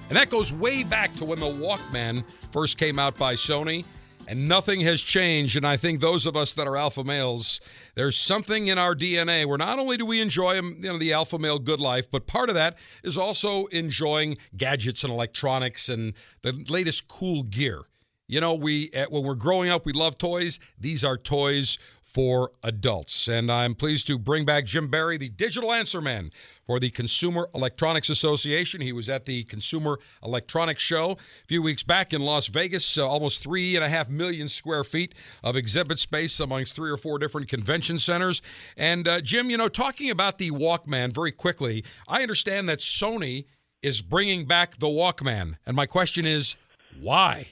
[0.08, 3.84] And that goes way back to when the Walkman first came out by Sony.
[4.30, 5.56] and nothing has changed.
[5.56, 7.60] And I think those of us that are alpha males,
[7.96, 11.12] there's something in our DNA where not only do we enjoy um, you know, the
[11.12, 16.14] alpha male good life, but part of that is also enjoying gadgets and electronics and
[16.42, 17.82] the latest cool gear.
[18.30, 20.60] You know, we eh, when we're growing up, we love toys.
[20.78, 23.26] These are toys for adults.
[23.26, 26.30] And I'm pleased to bring back Jim Barry, the digital answer man
[26.64, 28.80] for the Consumer Electronics Association.
[28.80, 33.08] He was at the Consumer Electronics Show a few weeks back in Las Vegas, uh,
[33.08, 35.12] almost three and a half million square feet
[35.42, 38.42] of exhibit space amongst three or four different convention centers.
[38.76, 43.46] And uh, Jim, you know, talking about the Walkman very quickly, I understand that Sony
[43.82, 45.56] is bringing back the Walkman.
[45.66, 46.56] And my question is,
[47.00, 47.48] why?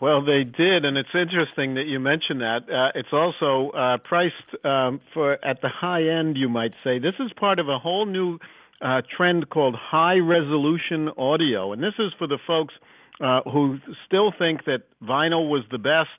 [0.00, 2.68] Well, they did, and it's interesting that you mentioned that.
[2.68, 6.98] Uh, it's also uh, priced um, for at the high end, you might say.
[6.98, 8.38] This is part of a whole new
[8.80, 12.74] uh, trend called high resolution audio, and this is for the folks
[13.20, 16.10] uh, who still think that vinyl was the best.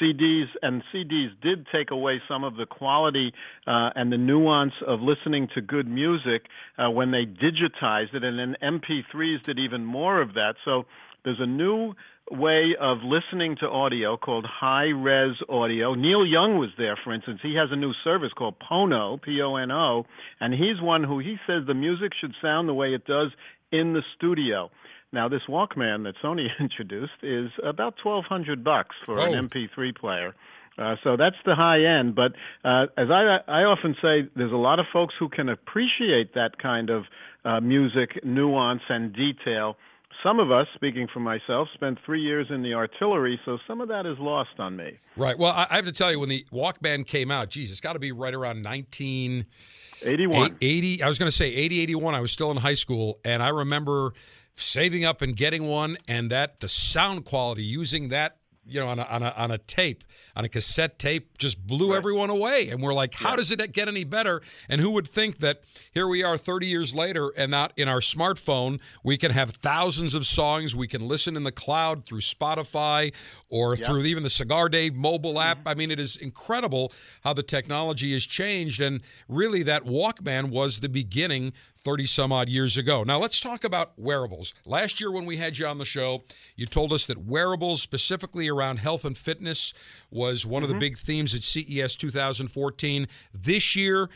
[0.00, 3.32] CDs and CDs did take away some of the quality
[3.66, 6.46] uh, and the nuance of listening to good music
[6.76, 10.54] uh, when they digitized it, and then MP3s did even more of that.
[10.64, 10.84] So
[11.24, 11.94] there's a new
[12.30, 15.94] way of listening to audio called high res audio.
[15.94, 17.40] Neil Young was there, for instance.
[17.42, 20.04] He has a new service called Pono, P O N O,
[20.40, 23.30] and he's one who he says the music should sound the way it does
[23.70, 24.70] in the studio.
[25.12, 29.24] Now, this Walkman that Sony introduced is about twelve hundred bucks for oh.
[29.24, 30.34] an MP3 player.
[30.78, 32.14] Uh, so that's the high end.
[32.14, 32.32] But
[32.64, 36.56] uh, as I, I often say, there's a lot of folks who can appreciate that
[36.62, 37.04] kind of
[37.44, 39.76] uh, music nuance and detail
[40.22, 43.88] some of us, speaking for myself, spent three years in the artillery, so some of
[43.88, 44.98] that is lost on me.
[45.16, 45.38] Right.
[45.38, 47.98] Well, I have to tell you, when the Walkman came out, geez, it's got to
[47.98, 50.56] be right around 1981.
[50.60, 52.14] 80, I was going to say 80, 81.
[52.14, 54.12] I was still in high school, and I remember
[54.54, 58.36] saving up and getting one, and that the sound quality using that
[58.66, 60.04] you know, on a, on a, on a tape,
[60.36, 61.96] on a cassette tape, just blew right.
[61.96, 62.68] everyone away.
[62.68, 63.36] And we're like, how yeah.
[63.36, 64.40] does it get any better?
[64.68, 67.98] And who would think that here we are 30 years later and not in our
[68.00, 70.76] smartphone, we can have thousands of songs.
[70.76, 73.12] We can listen in the cloud through Spotify
[73.48, 73.86] or yeah.
[73.86, 75.58] through even the Cigar Dave mobile app.
[75.58, 75.68] Mm-hmm.
[75.68, 76.92] I mean, it is incredible
[77.24, 78.80] how the technology has changed.
[78.80, 81.52] And really, that Walkman was the beginning
[81.84, 83.02] 30 some odd years ago.
[83.02, 84.54] Now, let's talk about wearables.
[84.64, 86.22] Last year, when we had you on the show,
[86.56, 89.74] you told us that wearables, specifically around health and fitness,
[90.10, 90.64] was one mm-hmm.
[90.64, 90.80] of the mm-hmm.
[90.80, 93.08] big themes at CES 2014.
[93.34, 94.08] This year,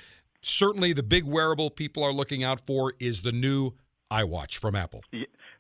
[0.43, 3.73] certainly the big wearable people are looking out for is the new
[4.11, 5.03] iWatch from Apple.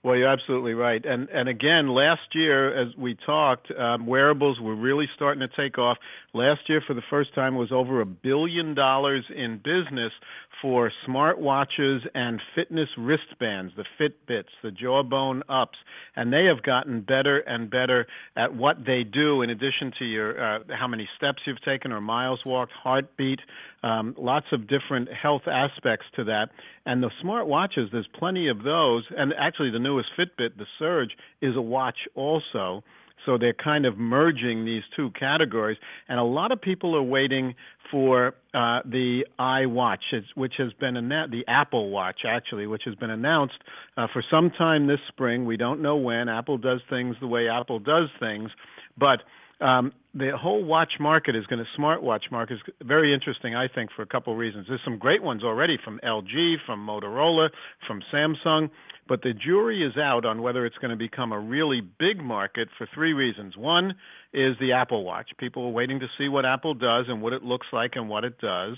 [0.06, 1.04] Well, you're absolutely right.
[1.04, 5.78] And and again, last year, as we talked, um, wearables were really starting to take
[5.78, 5.98] off.
[6.36, 10.12] Last year, for the first time, was over a billion dollars in business
[10.60, 15.78] for smartwatches and fitness wristbands, the Fitbits, the Jawbone Ups,
[16.14, 18.06] and they have gotten better and better
[18.36, 19.40] at what they do.
[19.40, 23.40] In addition to your uh, how many steps you've taken or miles walked, heartbeat,
[23.82, 26.50] um, lots of different health aspects to that.
[26.84, 29.04] And the smartwatches, there's plenty of those.
[29.16, 32.84] And actually, the newest Fitbit, the Surge, is a watch also.
[33.26, 35.76] So they're kind of merging these two categories.
[36.08, 37.54] And a lot of people are waiting
[37.90, 39.98] for uh, the iWatch,
[40.34, 43.58] which has been the Apple Watch actually, which has been announced
[43.96, 45.44] uh, for some time this spring.
[45.44, 46.28] We don't know when.
[46.28, 48.50] Apple does things the way Apple does things,
[48.96, 49.20] but
[49.60, 53.90] um, the whole watch market is going to smartwatch market is very interesting, I think,
[53.94, 54.66] for a couple of reasons.
[54.68, 57.48] There's some great ones already from LG, from Motorola,
[57.86, 58.70] from Samsung,
[59.08, 62.68] but the jury is out on whether it's going to become a really big market
[62.76, 63.56] for three reasons.
[63.56, 63.94] One
[64.32, 65.30] is the Apple Watch.
[65.38, 68.24] People are waiting to see what Apple does and what it looks like and what
[68.24, 68.76] it does.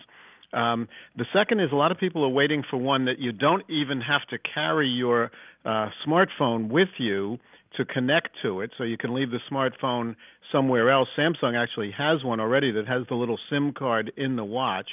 [0.52, 3.64] Um, the second is a lot of people are waiting for one that you don't
[3.68, 5.30] even have to carry your
[5.64, 7.38] uh, smartphone with you
[7.76, 10.16] to connect to it, so you can leave the smartphone
[10.52, 11.08] somewhere else.
[11.16, 14.88] Samsung actually has one already that has the little SIM card in the watch.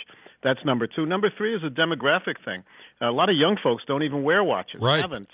[0.45, 1.07] That's number two.
[1.07, 2.63] Number three is a demographic thing.
[3.01, 4.79] A lot of young folks don't even wear watches.
[4.79, 5.01] Right.
[5.01, 5.27] Haven't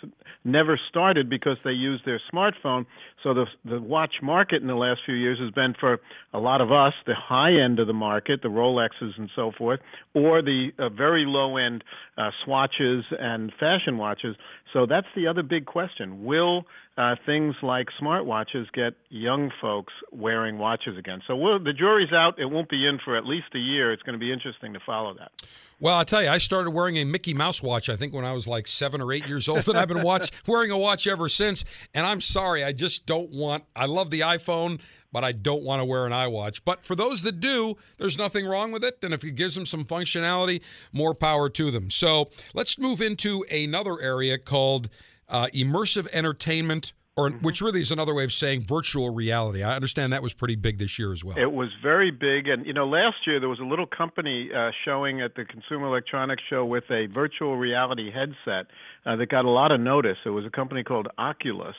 [0.45, 2.85] never started because they use their smartphone.
[3.21, 5.99] So the the watch market in the last few years has been for
[6.33, 9.81] a lot of us the high end of the market, the Rolexes and so forth,
[10.13, 11.83] or the uh, very low end
[12.17, 14.37] uh, swatches and fashion watches.
[14.71, 16.65] So that's the other big question: Will
[16.97, 21.21] uh, things like smartwatches get young folks wearing watches again?
[21.27, 22.39] So we'll, the jury's out.
[22.39, 23.93] It won't be in for at least a year.
[23.93, 25.31] It's going to be interesting to follow that.
[25.79, 28.33] Well, I'll tell you, I started wearing a Mickey Mouse watch, I think, when I
[28.33, 31.27] was like seven or eight years old, and I've been watch, wearing a watch ever
[31.27, 31.65] since.
[31.95, 34.79] And I'm sorry, I just don't want, I love the iPhone,
[35.11, 36.61] but I don't want to wear an iWatch.
[36.63, 38.99] But for those that do, there's nothing wrong with it.
[39.01, 40.61] And if it gives them some functionality,
[40.93, 41.89] more power to them.
[41.89, 44.89] So let's move into another area called
[45.31, 49.63] uh, immersive entertainment or which really is another way of saying virtual reality.
[49.63, 51.37] I understand that was pretty big this year as well.
[51.37, 54.71] It was very big, and you know, last year there was a little company uh,
[54.85, 58.67] showing at the Consumer Electronics Show with a virtual reality headset
[59.05, 60.17] uh, that got a lot of notice.
[60.25, 61.75] It was a company called Oculus.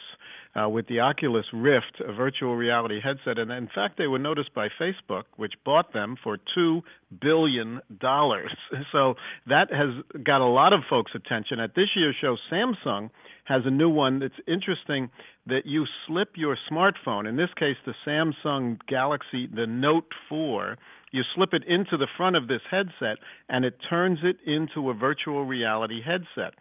[0.55, 4.53] Uh, with the Oculus Rift, a virtual reality headset, and in fact, they were noticed
[4.53, 6.83] by Facebook, which bought them for two
[7.23, 8.55] billion dollars.
[8.93, 9.15] So
[9.47, 11.59] that has got a lot of folks' attention.
[11.59, 13.09] At this year's show, Samsung
[13.53, 15.11] has a new one that's interesting
[15.47, 20.79] that you slip your smartphone, in this case the Samsung Galaxy, the Note 4,
[21.11, 23.19] you slip it into the front of this headset
[23.51, 26.55] and it turns it into a virtual reality headset.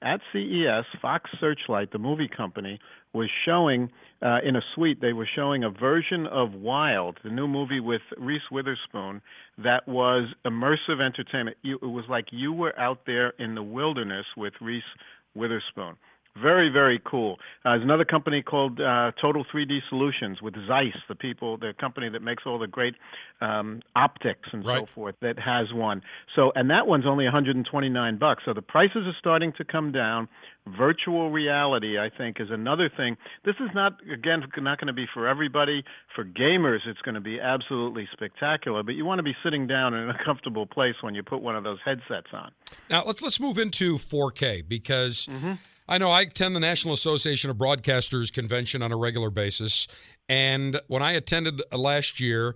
[0.00, 2.78] At CES, Fox Searchlight, the movie company,
[3.12, 3.90] was showing
[4.22, 8.02] uh, in a suite, they were showing a version of Wild, the new movie with
[8.16, 9.20] Reese Witherspoon,
[9.58, 11.56] that was immersive entertainment.
[11.62, 14.82] It was like you were out there in the wilderness with Reese
[15.34, 15.96] Witherspoon.
[16.40, 17.36] Very, very cool.
[17.64, 22.08] Uh, there's another company called uh, Total 3D Solutions with Zeiss, the people, the company
[22.08, 22.94] that makes all the great
[23.40, 24.80] um, optics and Right.
[24.80, 26.02] so forth, that has one.
[26.36, 28.42] So, and that one's only 129 bucks.
[28.44, 30.28] So the prices are starting to come down.
[30.76, 33.16] Virtual reality, I think, is another thing.
[33.44, 35.82] This is not, again, not going to be for everybody.
[36.14, 38.82] For gamers, it's going to be absolutely spectacular.
[38.82, 41.56] But you want to be sitting down in a comfortable place when you put one
[41.56, 42.50] of those headsets on.
[42.90, 45.26] Now let's let's move into 4K because
[45.88, 49.88] I know I attend the National Association of Broadcasters convention on a regular basis,
[50.28, 52.54] and when I attended uh, last year,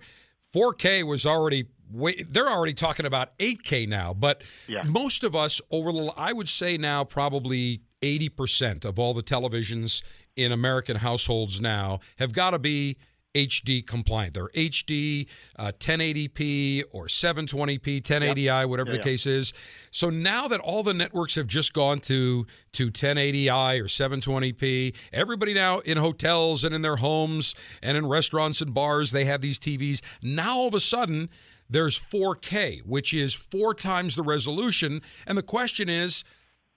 [0.53, 4.43] 4K was already way, they're already talking about 8K now, but
[4.85, 10.03] most of us over the I would say now probably 80% of all the televisions
[10.35, 12.97] in American households now have got to be
[13.35, 14.33] HD compliant.
[14.33, 15.27] They're HD,
[15.57, 19.03] uh, 1080p, or 720p, 1080i, whatever Yeah, the yeah.
[19.03, 19.53] case is.
[19.91, 25.53] So now that all the networks have just gone to to 1080i or 720p, everybody
[25.53, 29.59] now in hotels and in their homes and in restaurants and bars, they have these
[29.59, 30.01] TVs.
[30.21, 31.29] Now all of a sudden,
[31.69, 35.01] there's 4K, which is four times the resolution.
[35.25, 36.23] And the question is,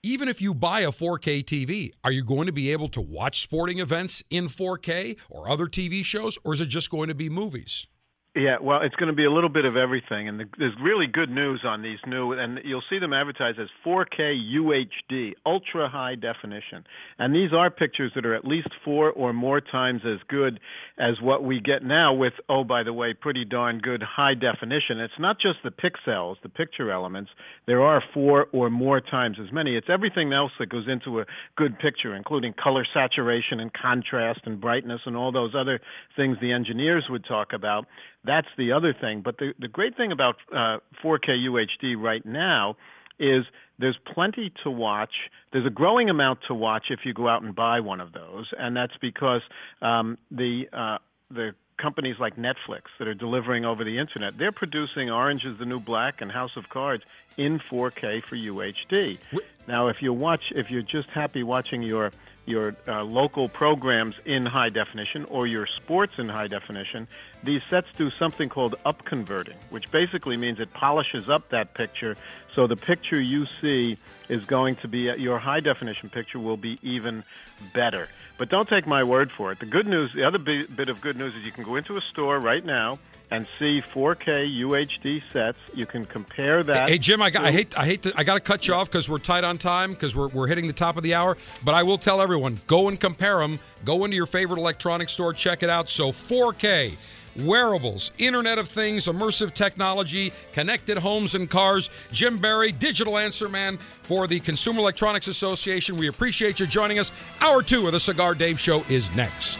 [0.07, 3.41] even if you buy a 4K TV, are you going to be able to watch
[3.41, 7.29] sporting events in 4K or other TV shows, or is it just going to be
[7.29, 7.87] movies?
[8.35, 11.07] Yeah, well, it's going to be a little bit of everything, and the, there's really
[11.07, 16.13] good news on these new, and you'll see them advertised as 4K UHD, ultra high
[16.13, 16.85] definition,
[17.17, 20.59] and these are pictures that are at least four or more times as good
[20.99, 24.99] as what we get now with, oh, by the way, pretty darn good high definition.
[24.99, 27.31] It's not just the pixels, the picture elements.
[27.65, 29.75] There are four or more times as many.
[29.75, 31.25] It's everything else that goes into a
[31.55, 35.79] good picture, including color saturation and contrast and brightness and all those other
[36.15, 37.87] things the engineers would talk about.
[38.27, 39.21] That's the other thing.
[39.21, 42.75] But the, the great thing about uh, 4K UHD right now
[43.19, 43.45] is
[43.79, 45.13] there's plenty to watch.
[45.51, 48.53] There's a growing amount to watch if you go out and buy one of those,
[48.57, 49.41] and that's because
[49.81, 50.97] um, the uh,
[51.31, 55.65] the companies like Netflix that are delivering over the internet, they're producing Orange is the
[55.65, 57.03] New Black and House of Cards
[57.37, 59.19] in 4K for UHD.
[59.67, 62.11] Now, if you watch, if you're just happy watching your
[62.47, 67.07] your uh, local programs in high definition or your sports in high definition,
[67.43, 72.15] these sets do something called upconverting, which basically means it polishes up that picture
[72.57, 73.97] so the picture you see
[74.29, 77.23] is going to be your high definition picture will be even
[77.71, 78.09] better.
[78.39, 79.59] But don't take my word for it.
[79.59, 81.97] The good news, the other bi- bit of good news is you can go into
[81.97, 82.97] a store right now
[83.31, 85.57] and see 4K UHD sets.
[85.73, 86.89] You can compare that.
[86.89, 88.89] Hey Jim, I, got, I hate I hate to I got to cut you off
[88.89, 91.37] because we're tight on time because we're we're hitting the top of the hour.
[91.63, 93.59] But I will tell everyone, go and compare them.
[93.83, 95.89] Go into your favorite electronics store, check it out.
[95.89, 96.95] So 4K.
[97.37, 101.91] Wearables, Internet of Things, immersive technology, connected homes and cars.
[102.11, 105.97] Jim Barry, digital answer man for the Consumer Electronics Association.
[105.97, 107.11] We appreciate you joining us.
[107.39, 109.59] Hour two of the Cigar Dave Show is next.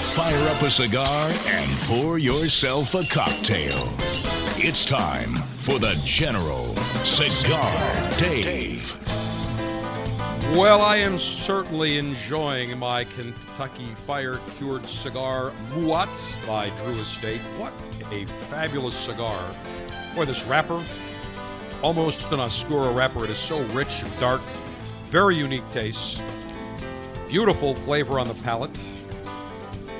[0.11, 3.87] fire up a cigar and pour yourself a cocktail.
[4.57, 7.71] It's time for the General Cigar
[8.17, 8.93] Dave.
[10.53, 17.39] Well, I am certainly enjoying my Kentucky Fire Cured Cigar MUWAT by Drew Estate.
[17.57, 17.71] What
[18.11, 19.41] a fabulous cigar.
[20.13, 20.83] Boy, this wrapper,
[21.81, 23.23] almost an Oscuro wrapper.
[23.23, 24.41] It is so rich and dark,
[25.05, 26.21] very unique taste,
[27.29, 28.77] beautiful flavor on the palate.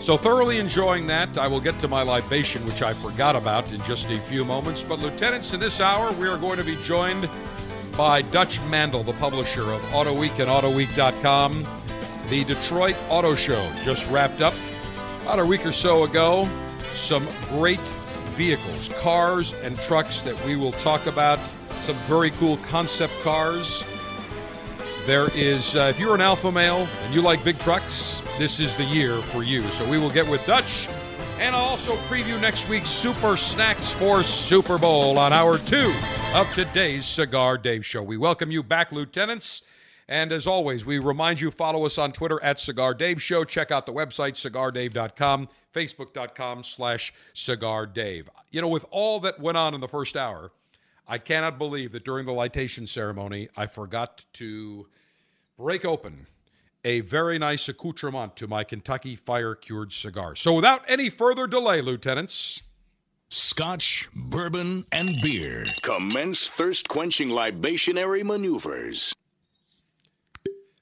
[0.02, 1.38] So, thoroughly enjoying that.
[1.38, 4.82] I will get to my libation, which I forgot about in just a few moments.
[4.82, 7.30] But, Lieutenants, in this hour, we are going to be joined
[7.96, 11.68] by Dutch Mandel, the publisher of Auto Week and AutoWeek.com.
[12.30, 14.56] The Detroit Auto Show just wrapped up
[15.22, 16.50] about a week or so ago.
[16.94, 17.80] Some great
[18.36, 21.40] vehicles, cars, and trucks that we will talk about.
[21.78, 23.84] Some very cool concept cars.
[25.06, 28.76] There is, uh, if you're an alpha male and you like big trucks, this is
[28.76, 29.62] the year for you.
[29.64, 30.88] So we will get with Dutch
[31.42, 35.92] and I'll also preview next week's Super Snacks for Super Bowl on hour two
[36.36, 38.04] of today's Cigar Dave Show.
[38.04, 39.64] We welcome you back, Lieutenants.
[40.08, 43.44] And as always, we remind you follow us on Twitter at Cigar Dave Show.
[43.44, 48.30] Check out the website, cigardave.com, facebook.com slash Cigar Dave.
[48.52, 50.52] You know, with all that went on in the first hour,
[51.12, 54.88] I cannot believe that during the lightation ceremony, I forgot to
[55.58, 56.26] break open
[56.86, 60.38] a very nice accoutrement to my Kentucky fire cured cigar.
[60.38, 62.62] So, without any further delay, Lieutenants.
[63.28, 65.66] Scotch, bourbon, and beer.
[65.82, 69.14] Commence thirst quenching libationary maneuvers.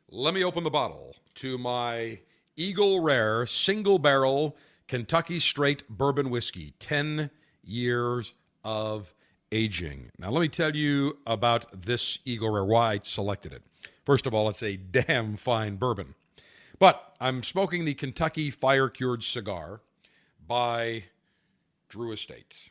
[0.10, 2.20] Let me open the bottle to my
[2.56, 4.56] Eagle Rare single barrel
[4.88, 7.32] Kentucky straight bourbon whiskey, 10
[7.64, 9.16] years of
[9.52, 10.10] aging.
[10.18, 13.64] Now, let me tell you about this Eagle Rare, why I selected it.
[14.06, 16.16] First of all, it's a damn fine bourbon.
[16.80, 19.82] But I'm smoking the Kentucky Fire Cured cigar
[20.48, 21.04] by
[21.90, 22.70] Drew Estate.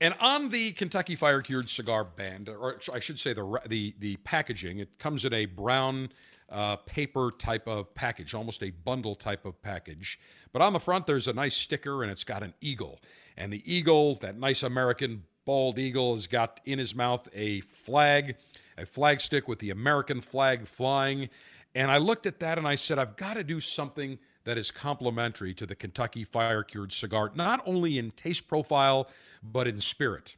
[0.00, 4.16] And on the Kentucky Fire Cured cigar band, or I should say the the the
[4.18, 6.10] packaging, it comes in a brown
[6.50, 10.20] uh, paper type of package, almost a bundle type of package.
[10.52, 13.00] But on the front, there's a nice sticker, and it's got an eagle.
[13.36, 18.36] And the eagle, that nice American bald eagle, has got in his mouth a flag
[18.76, 21.30] a flag stick with the American flag flying.
[21.74, 24.70] And I looked at that and I said, I've got to do something that is
[24.70, 29.08] complementary to the Kentucky Fire Cured cigar, not only in taste profile,
[29.42, 30.36] but in spirit.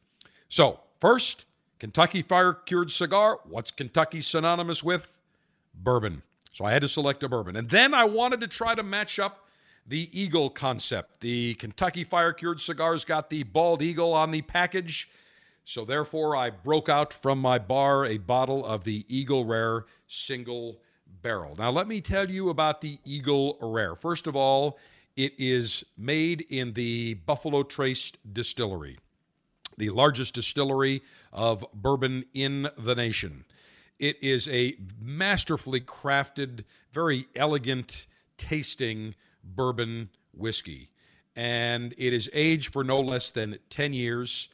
[0.48, 1.44] So, first,
[1.80, 3.40] Kentucky Fire Cured cigar.
[3.44, 5.18] What's Kentucky synonymous with?
[5.74, 6.22] Bourbon.
[6.52, 7.56] So I had to select a bourbon.
[7.56, 9.44] And then I wanted to try to match up
[9.90, 11.20] the eagle concept.
[11.20, 15.10] The Kentucky Fire Cured cigars got the bald eagle on the package.
[15.64, 20.80] So therefore, I broke out from my bar a bottle of the Eagle Rare single
[21.22, 21.56] barrel.
[21.58, 23.96] Now, let me tell you about the Eagle Rare.
[23.96, 24.78] First of all,
[25.16, 28.96] it is made in the Buffalo Trace Distillery,
[29.76, 33.44] the largest distillery of bourbon in the nation.
[33.98, 36.62] It is a masterfully crafted,
[36.92, 40.90] very elegant tasting bourbon whiskey.
[41.36, 44.48] And it is aged for no less than 10 years.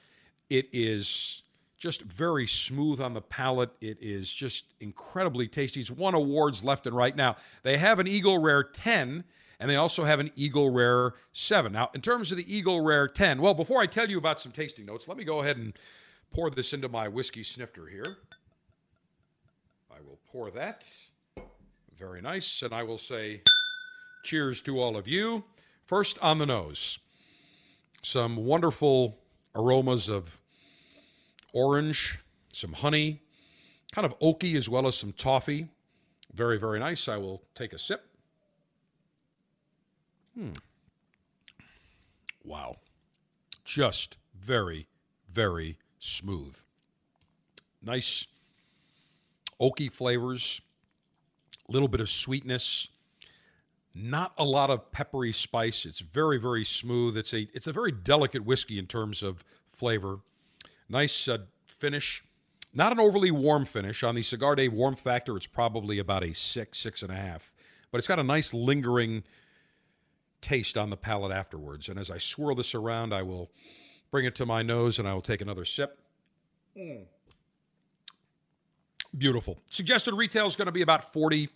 [0.51, 1.43] It is
[1.79, 3.71] just very smooth on the palate.
[3.81, 5.81] It is just incredibly tasty.
[5.81, 7.15] It's won awards left and right.
[7.15, 9.25] Now, they have an Eagle Rare 10
[9.59, 11.73] and they also have an Eagle Rare 7.
[11.73, 14.53] Now, in terms of the Eagle Rare 10, well, before I tell you about some
[14.53, 15.73] tasting notes, let me go ahead and
[16.35, 18.19] pour this into my whiskey snifter here.
[19.91, 20.87] I will pour that.
[21.99, 22.63] Very nice.
[22.63, 23.43] And I will say
[24.27, 25.45] cheers to all of you.
[25.87, 26.99] First on the nose,
[28.03, 29.19] some wonderful
[29.55, 30.39] aromas of
[31.53, 32.19] orange,
[32.53, 33.23] some honey,
[33.93, 35.69] kind of oaky as well as some toffee.
[36.35, 37.09] Very, very nice.
[37.09, 38.05] I will take a sip.
[40.35, 40.51] Hmm.
[42.45, 42.77] Wow.
[43.65, 44.89] Just very,
[45.33, 46.57] very smooth.
[47.81, 48.27] Nice
[49.61, 50.61] oaky flavors,
[51.69, 52.89] a little bit of sweetness,
[53.97, 55.87] not a lot of peppery spice.
[55.87, 57.17] It's very, very smooth.
[57.17, 60.21] It's a it's a very delicate whiskey in terms of flavor.
[60.89, 62.23] Nice uh, finish.
[62.75, 64.03] Not an overly warm finish.
[64.03, 67.55] On the Cigar Dave warmth factor, it's probably about a six, six and a half.
[67.91, 69.25] But it's got a nice lingering
[70.43, 71.89] taste on the palate afterwards.
[71.89, 73.51] And as I swirl this around, I will
[74.11, 75.99] bring it to my nose and I will take another sip.
[76.77, 77.07] Mm.
[79.17, 79.59] Beautiful.
[79.71, 81.49] Suggested retail is going to be about 40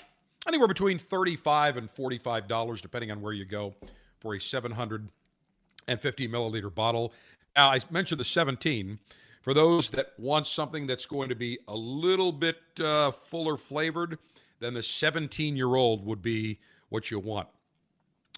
[0.47, 3.74] anywhere between 35 and $45, depending on where you go,
[4.20, 7.12] for a 750 milliliter bottle.
[7.57, 8.99] Now, I mentioned the 17.
[9.43, 14.18] For those that want something that's going to be a little bit uh, fuller flavored,
[14.59, 16.59] then the 17 year old would be
[16.91, 17.49] what you want.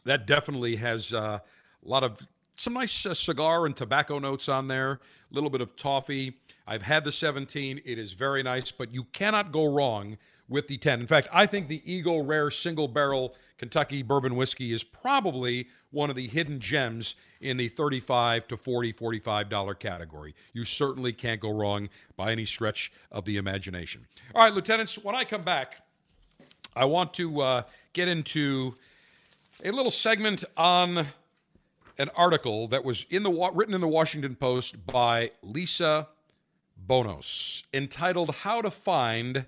[0.04, 1.40] That definitely has uh,
[1.84, 2.20] a lot of
[2.56, 6.38] some nice uh, cigar and tobacco notes on there, a little bit of toffee.
[6.66, 7.80] I've had the 17.
[7.84, 10.16] It is very nice, but you cannot go wrong
[10.48, 11.00] with the 10.
[11.00, 16.10] In fact, I think the Eagle Rare Single Barrel Kentucky Bourbon Whiskey is probably one
[16.10, 20.34] of the hidden gems in the 35 to 40 45 dollar category.
[20.52, 24.06] You certainly can't go wrong by any stretch of the imagination.
[24.34, 25.82] All right, lieutenants, when I come back,
[26.74, 27.62] I want to uh,
[27.92, 28.74] get into
[29.64, 31.06] a little segment on
[31.98, 36.08] an article that was in the written in the Washington Post by Lisa
[36.76, 39.46] Bonos entitled "How to Find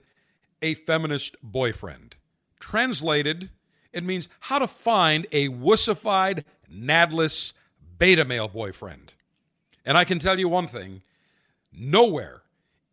[0.62, 2.16] a Feminist Boyfriend."
[2.60, 3.50] Translated,
[3.92, 7.52] it means how to find a wussified, nadless
[7.98, 9.14] beta male boyfriend.
[9.84, 11.02] And I can tell you one thing:
[11.72, 12.42] nowhere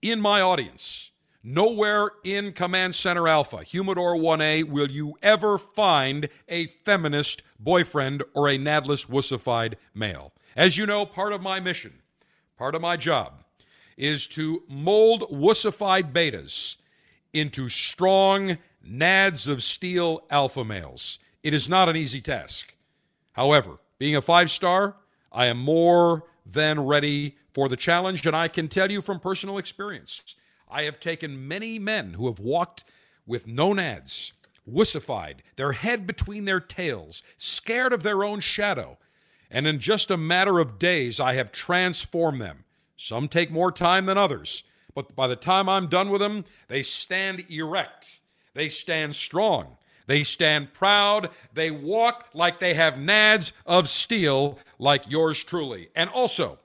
[0.02, 1.12] in my audience
[1.44, 8.48] Nowhere in Command Center Alpha, Humidor 1A, will you ever find a feminist boyfriend or
[8.48, 10.34] a nadless, wussified male.
[10.56, 11.94] As you know, part of my mission,
[12.58, 13.44] part of my job,
[13.98, 16.76] is to mold wussified betas
[17.34, 21.20] into strong nads of steel alpha males.
[21.44, 22.76] It is not an easy task.
[23.34, 24.96] However, being a five star,
[25.32, 29.58] I am more than ready for the challenge, and I can tell you from personal
[29.58, 30.36] experience
[30.70, 32.86] I have taken many men who have walked
[33.26, 34.32] with no nads,
[34.70, 38.98] wussified, their head between their tails, scared of their own shadow,
[39.50, 42.64] and in just a matter of days, I have transformed them.
[42.96, 44.64] Some take more time than others,
[44.94, 48.20] but by the time I'm done with them, they stand erect,
[48.54, 49.78] they stand strong.
[50.08, 51.30] They stand proud.
[51.54, 55.88] They walk like they have nads of steel, like yours truly.
[55.96, 56.60] And also,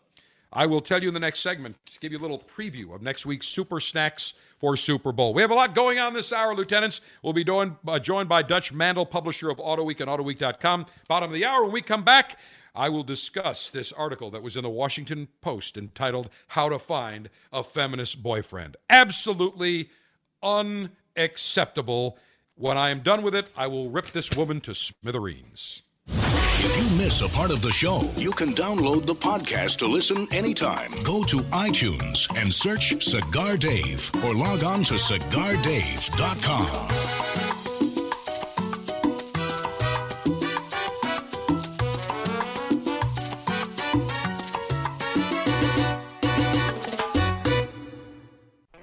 [0.53, 3.03] I will tell you in the next segment to give you a little preview of
[3.03, 5.35] next week's Super Snacks for Super Bowl.
[5.35, 7.03] We have a lot going on this hour, Lieutenants.
[7.23, 10.87] We'll be doing, uh, joined by Dutch Mandel, publisher of AutoWeek and AutoWeek.com.
[11.09, 12.39] Bottom of the hour, when we come back,
[12.77, 17.31] I will discuss this article that was in the Washington Post entitled How to Find
[17.51, 18.77] a Feminist Boyfriend.
[18.91, 19.89] Absolutely
[20.43, 22.19] unacceptable.
[22.55, 25.83] When I am done with it, I will rip this woman to smithereens.
[26.09, 30.29] If you miss a part of the show, you can download the podcast to listen
[30.33, 30.93] anytime.
[31.03, 37.66] Go to iTunes and search Cigar Dave or log on to cigardave.com.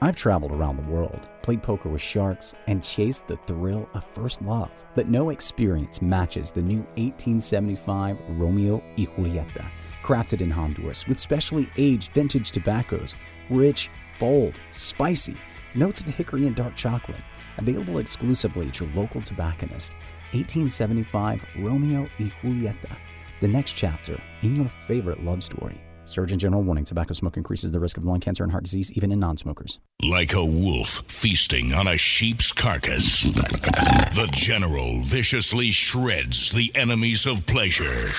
[0.04, 4.42] I've traveled around the world, played poker with sharks, and chased the thrill of first
[4.42, 4.70] love.
[4.96, 9.66] But no experience matches the new 1875 Romeo y Julieta,
[10.04, 13.16] crafted in Honduras with specially aged vintage tobaccos,
[13.50, 13.90] rich,
[14.20, 15.38] bold, spicy,
[15.74, 17.24] notes of hickory and dark chocolate.
[17.58, 19.94] Available exclusively your local tobacconist.
[20.34, 22.94] 1875 Romeo y Julieta,
[23.40, 25.80] the next chapter in your favorite love story.
[26.06, 29.12] Surgeon General warning tobacco smoke increases the risk of lung cancer and heart disease even
[29.12, 29.80] in non smokers.
[30.02, 37.46] Like a wolf feasting on a sheep's carcass, the General viciously shreds the enemies of
[37.46, 38.12] pleasure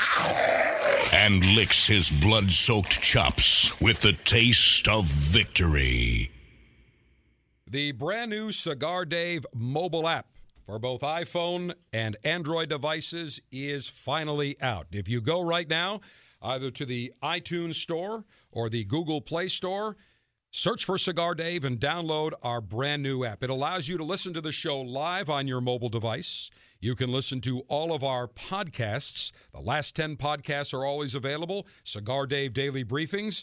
[1.12, 6.30] and licks his blood soaked chops with the taste of victory.
[7.70, 10.26] The brand new Cigar Dave mobile app
[10.66, 14.86] for both iPhone and Android devices is finally out.
[14.92, 16.00] If you go right now,
[16.44, 19.96] either to the iTunes Store or the Google Play Store.
[20.52, 23.42] Search for Cigar Dave and download our brand new app.
[23.42, 26.48] It allows you to listen to the show live on your mobile device.
[26.84, 29.32] You can listen to all of our podcasts.
[29.52, 31.66] The last 10 podcasts are always available.
[31.82, 33.42] Cigar Dave Daily Briefings.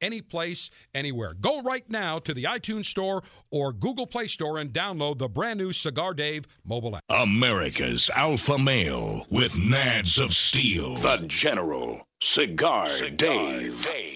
[0.00, 1.34] any place, anywhere.
[1.34, 5.58] Go right now to the iTunes Store or Google Play Store and download the brand
[5.58, 7.02] new Cigar Dave mobile app.
[7.08, 10.96] America's Alpha Male with Nads of Steel.
[10.96, 12.06] The General.
[12.20, 13.84] Cigar, Cigar Dave.
[13.86, 14.15] Dave.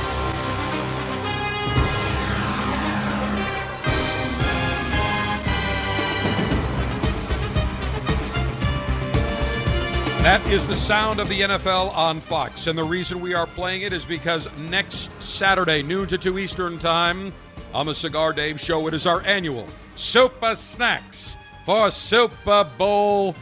[10.21, 12.67] That is the sound of the NFL on Fox.
[12.67, 16.77] And the reason we are playing it is because next Saturday, noon to 2 Eastern
[16.77, 17.33] Time,
[17.73, 19.65] on the Cigar Dave Show, it is our annual
[19.95, 23.33] Super Snacks for Super Bowl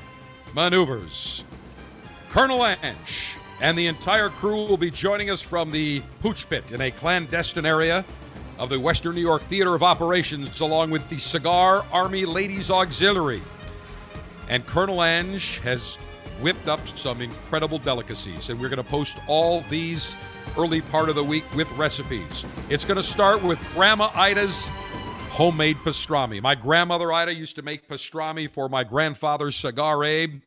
[0.56, 1.44] maneuvers.
[2.30, 6.80] Colonel Ange and the entire crew will be joining us from the Pooch Pit in
[6.80, 8.06] a clandestine area
[8.58, 13.42] of the Western New York Theater of Operations, along with the Cigar Army Ladies Auxiliary.
[14.48, 16.00] And Colonel Ange has
[16.42, 20.16] whipped up some incredible delicacies, and we're going to post all these
[20.58, 22.46] early part of the week with recipes.
[22.70, 24.70] It's going to start with Grandma Ida's
[25.32, 26.42] homemade pastrami.
[26.42, 30.42] My grandmother Ida used to make pastrami for my grandfather's cigar Abe,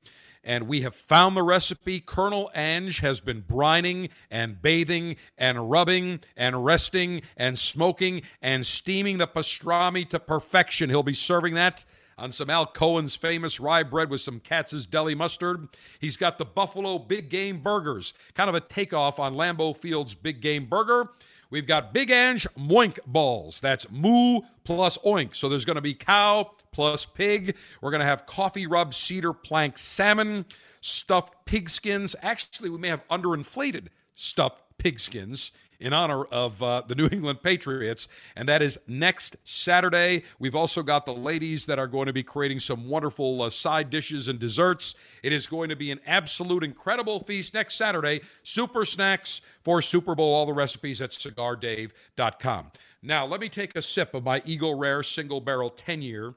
[0.45, 2.01] and we have found the recipe.
[2.01, 9.19] Colonel Ange has been brining and bathing and rubbing and resting and smoking and steaming
[9.19, 10.91] the pastrami to perfection.
[10.91, 11.85] He'll be serving that
[12.19, 15.69] on some Al Cohen's famous rye bread with some Katz's deli mustard.
[16.01, 20.41] He's got the Buffalo Big Game Burgers, kind of a takeoff on Lambeau Field's Big
[20.41, 21.11] Game Burger.
[21.51, 23.61] We've got Big Ange Moink Balls.
[23.61, 25.35] That's moo plus oink.
[25.35, 27.57] So there's going to be cow plus pig.
[27.83, 30.47] We're going to have coffee rub cedar plank salmon,
[30.81, 32.17] stuffed pigskins.
[32.23, 35.51] Actually, we may have underinflated stuffed pigskins
[35.83, 40.23] in honor of uh, the New England Patriots, and that is next Saturday.
[40.39, 43.91] We've also got the ladies that are going to be creating some wonderful uh, side
[43.91, 44.95] dishes and desserts.
[45.23, 48.21] It is going to be an absolute incredible feast next Saturday.
[48.45, 50.33] Super snacks for Super Bowl.
[50.33, 52.73] All the recipes at cigardave.com.
[53.03, 56.35] Now, let me take a sip of my Eagle Rare single barrel 10 year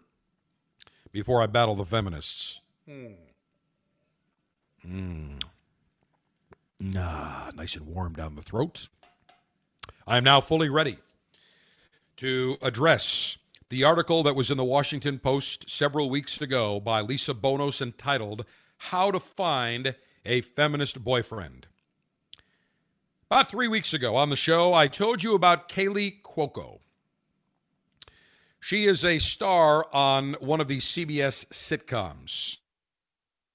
[1.11, 2.61] before I battle the feminists.
[2.87, 3.05] Hmm.
[4.85, 5.41] Mm.
[6.81, 8.89] Nah, nice and warm down the throat.
[10.08, 10.97] I am now fully ready
[12.18, 13.39] to address
[13.70, 18.45] the article that was in the Washington Post several weeks ago by Lisa Bonos entitled
[18.78, 21.66] How to Find a Feminist Boyfriend.
[23.32, 26.82] About three weeks ago on the show, I told you about Kaley Cuoco.
[28.60, 32.58] She is a star on one of the CBS sitcoms.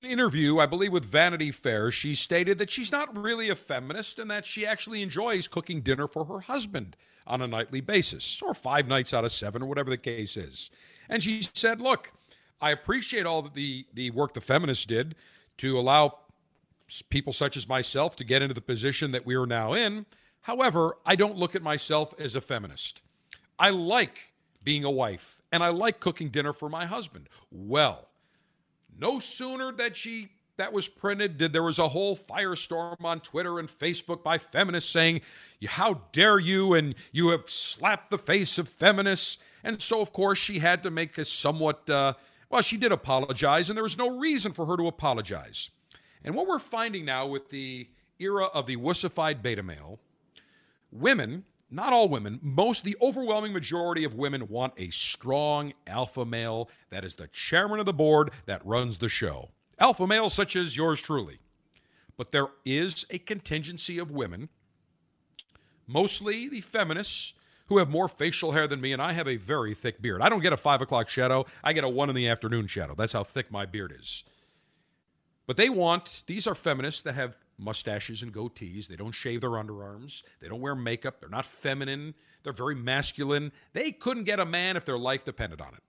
[0.03, 4.31] Interview, I believe, with Vanity Fair, she stated that she's not really a feminist and
[4.31, 6.97] that she actually enjoys cooking dinner for her husband
[7.27, 10.71] on a nightly basis, or five nights out of seven, or whatever the case is.
[11.11, 12.13] And she said, Look,
[12.63, 15.17] I appreciate all the, the work the feminists did
[15.59, 16.19] to allow
[17.11, 20.07] people such as myself to get into the position that we are now in.
[20.41, 23.03] However, I don't look at myself as a feminist.
[23.59, 24.33] I like
[24.65, 27.29] being a wife and I like cooking dinner for my husband.
[27.51, 28.09] Well,
[29.01, 33.59] no sooner that she that was printed did there was a whole firestorm on Twitter
[33.59, 35.23] and Facebook by feminists saying,
[35.67, 39.39] "How dare you?" and you have slapped the face of feminists.
[39.65, 42.13] And so, of course, she had to make a somewhat uh,
[42.51, 42.63] well.
[42.63, 45.71] She did apologize, and there was no reason for her to apologize.
[46.23, 47.89] And what we're finding now with the
[48.19, 49.99] era of the wussified beta male,
[50.93, 56.69] women, not all women, most, the overwhelming majority of women want a strong alpha male
[56.91, 59.51] that is the chairman of the board that runs the show.
[59.79, 61.39] Alpha males such as yours truly.
[62.17, 64.49] But there is a contingency of women,
[65.87, 67.35] mostly the feminists,
[67.71, 70.21] who have more facial hair than me, and I have a very thick beard.
[70.23, 72.95] I don't get a five o'clock shadow, I get a one in the afternoon shadow.
[72.97, 74.25] That's how thick my beard is.
[75.47, 78.89] But they want, these are feminists that have mustaches and goatees.
[78.89, 80.23] They don't shave their underarms.
[80.41, 81.21] They don't wear makeup.
[81.21, 82.15] They're not feminine.
[82.43, 83.53] They're very masculine.
[83.73, 85.83] They couldn't get a man if their life depended on it.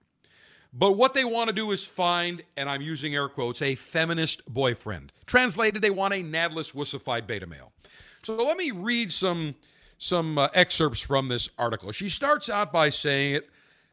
[0.72, 4.42] But what they want to do is find, and I'm using air quotes, a feminist
[4.46, 5.12] boyfriend.
[5.26, 7.72] Translated, they want a nadless, wussified beta male.
[8.22, 9.54] So let me read some
[9.98, 11.92] some uh, excerpts from this article.
[11.92, 13.48] She starts out by saying it,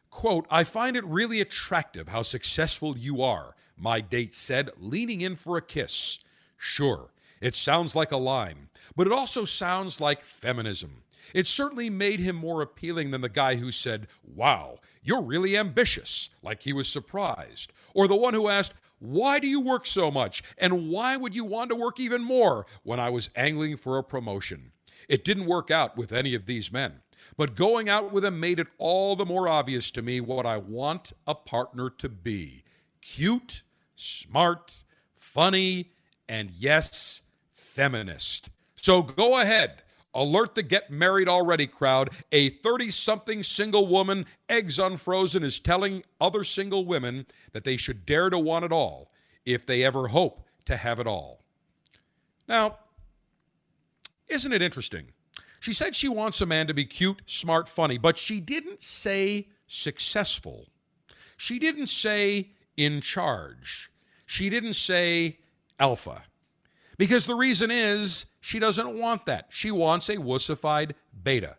[0.10, 5.36] quote, I find it really attractive how successful you are, my date said, leaning in
[5.36, 6.18] for a kiss.
[6.58, 7.12] Sure,
[7.42, 11.04] it sounds like a line, but it also sounds like feminism.
[11.34, 16.30] It certainly made him more appealing than the guy who said, Wow, you're really ambitious,
[16.42, 17.72] like he was surprised.
[17.94, 20.44] Or the one who asked, Why do you work so much?
[20.58, 24.04] And why would you want to work even more when I was angling for a
[24.04, 24.72] promotion?
[25.08, 27.02] It didn't work out with any of these men.
[27.38, 30.58] But going out with him made it all the more obvious to me what I
[30.58, 32.64] want a partner to be
[33.02, 33.64] cute,
[33.96, 34.84] smart,
[35.18, 35.92] funny,
[36.28, 37.22] and yes,
[37.70, 38.50] feminist.
[38.82, 39.84] So go ahead.
[40.14, 42.10] Alert the get married already crowd.
[42.32, 48.06] A 30 something single woman, eggs unfrozen, is telling other single women that they should
[48.06, 49.12] dare to want it all
[49.46, 51.44] if they ever hope to have it all.
[52.48, 52.80] Now,
[54.28, 55.06] isn't it interesting?
[55.60, 59.48] She said she wants a man to be cute, smart, funny, but she didn't say
[59.68, 60.68] successful.
[61.38, 63.92] She didn't say in charge.
[64.26, 65.38] She didn't say
[65.80, 66.24] alpha.
[67.00, 69.46] Because the reason is she doesn't want that.
[69.48, 70.92] She wants a wussified
[71.24, 71.56] beta.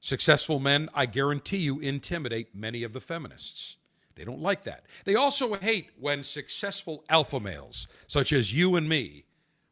[0.00, 3.76] Successful men, I guarantee you, intimidate many of the feminists.
[4.16, 4.86] They don't like that.
[5.04, 9.26] They also hate when successful alpha males, such as you and me,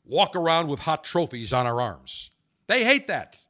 [0.04, 2.30] walk around with hot trophies on our arms.
[2.68, 3.44] They hate that.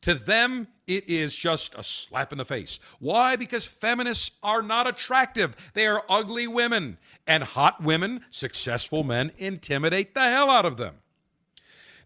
[0.00, 2.80] To them, it is just a slap in the face.
[2.98, 3.36] Why?
[3.36, 5.54] Because feminists are not attractive.
[5.74, 6.98] They are ugly women.
[7.26, 10.96] And hot women, successful men, intimidate the hell out of them.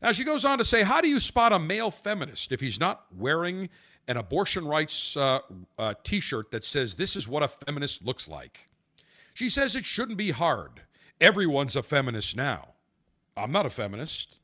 [0.03, 2.79] Now, she goes on to say, How do you spot a male feminist if he's
[2.79, 3.71] not wearing
[4.09, 5.41] an abortion rights uh,
[5.79, 8.69] uh, t shirt that says, This is what a feminist looks like?
[9.33, 10.83] She says it shouldn't be hard.
[11.21, 12.75] Everyone's a feminist now.
[13.37, 14.37] I'm not a feminist.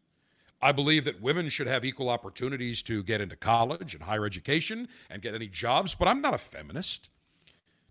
[0.62, 4.88] I believe that women should have equal opportunities to get into college and higher education
[5.10, 7.08] and get any jobs, but I'm not a feminist.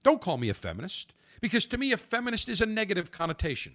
[0.04, 3.74] Don't call me a feminist, because to me, a feminist is a negative connotation.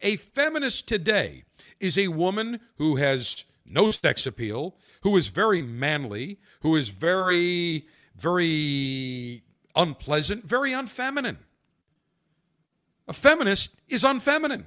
[0.00, 1.42] A feminist today
[1.80, 7.86] is a woman who has no sex appeal, who is very manly, who is very,
[8.14, 9.42] very
[9.74, 11.38] unpleasant, very unfeminine.
[13.08, 14.66] A feminist is unfeminine.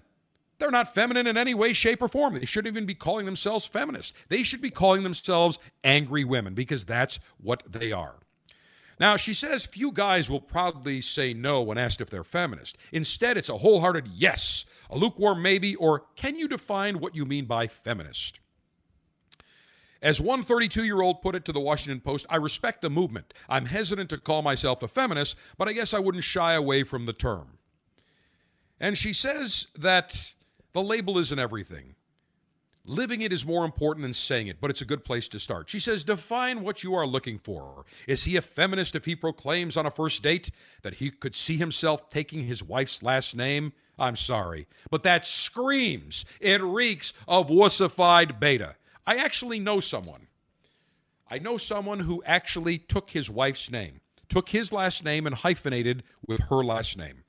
[0.59, 2.35] They're not feminine in any way, shape, or form.
[2.35, 4.13] They shouldn't even be calling themselves feminists.
[4.27, 8.15] They should be calling themselves angry women because that's what they are.
[8.99, 12.77] Now, she says few guys will proudly say no when asked if they're feminist.
[12.91, 17.45] Instead, it's a wholehearted yes, a lukewarm maybe, or can you define what you mean
[17.45, 18.41] by feminist?
[20.01, 23.33] As one 32 year old put it to the Washington Post, I respect the movement.
[23.47, 27.05] I'm hesitant to call myself a feminist, but I guess I wouldn't shy away from
[27.05, 27.57] the term.
[28.79, 30.33] And she says that
[30.71, 31.95] the label isn't everything.
[32.85, 35.69] Living it is more important than saying it, but it's a good place to start.
[35.69, 37.85] She says, Define what you are looking for.
[38.07, 40.49] Is he a feminist if he proclaims on a first date
[40.81, 43.73] that he could see himself taking his wife's last name?
[43.99, 48.75] I'm sorry, but that screams, it reeks of wussified beta.
[49.05, 50.27] I actually know someone.
[51.29, 53.99] I know someone who actually took his wife's name,
[54.29, 57.23] took his last name and hyphenated with her last name.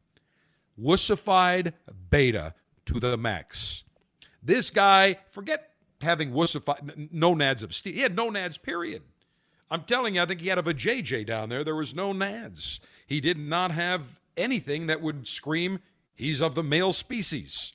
[0.80, 1.74] Wussified
[2.10, 2.54] beta
[2.94, 3.84] to the max.
[4.42, 5.70] This guy, forget
[6.00, 7.92] having wussified, no nads of steel.
[7.92, 9.02] He had no nads, period.
[9.70, 11.62] I'm telling you, I think he had a JJ down there.
[11.62, 12.80] There was no nads.
[13.06, 15.80] He did not have anything that would scream
[16.14, 17.72] he's of the male species.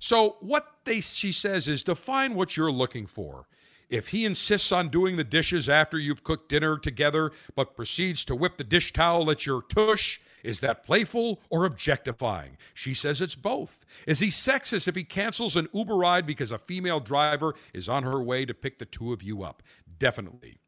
[0.00, 3.46] So what they she says is define what you're looking for.
[3.88, 8.34] If he insists on doing the dishes after you've cooked dinner together, but proceeds to
[8.34, 12.56] whip the dish towel at your tush, is that playful or objectifying?
[12.72, 13.84] She says it's both.
[14.06, 18.04] Is he sexist if he cancels an Uber ride because a female driver is on
[18.04, 19.62] her way to pick the two of you up?
[19.98, 20.58] Definitely.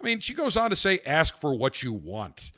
[0.00, 2.52] I mean, she goes on to say, ask for what you want.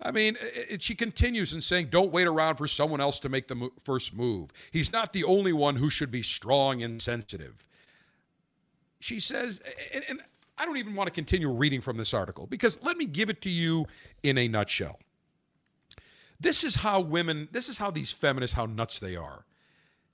[0.00, 3.48] I mean, it, she continues in saying, don't wait around for someone else to make
[3.48, 4.50] the mo- first move.
[4.70, 7.68] He's not the only one who should be strong and sensitive.
[9.00, 9.60] She says,
[9.92, 10.20] and, and
[10.58, 13.42] I don't even want to continue reading from this article because let me give it
[13.42, 13.86] to you
[14.22, 14.98] in a nutshell.
[16.42, 19.46] This is how women, this is how these feminists, how nuts they are.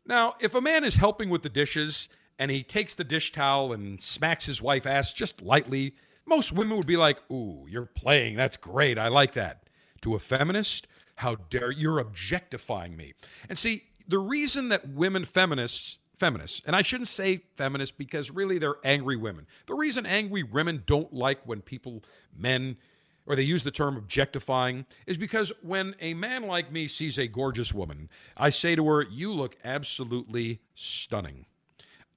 [0.06, 3.72] Now, if a man is helping with the dishes and he takes the dish towel
[3.72, 5.94] and smacks his wife ass just lightly,
[6.26, 8.36] most women would be like, Ooh, you're playing.
[8.36, 8.98] That's great.
[8.98, 9.68] I like that.
[10.02, 10.86] To a feminist,
[11.16, 13.14] how dare you're objectifying me.
[13.48, 18.58] And see, the reason that women feminists, feminists, and I shouldn't say feminists because really
[18.58, 19.46] they're angry women.
[19.66, 22.04] The reason angry women don't like when people,
[22.36, 22.76] men,
[23.28, 27.28] or they use the term objectifying, is because when a man like me sees a
[27.28, 31.44] gorgeous woman, I say to her, You look absolutely stunning.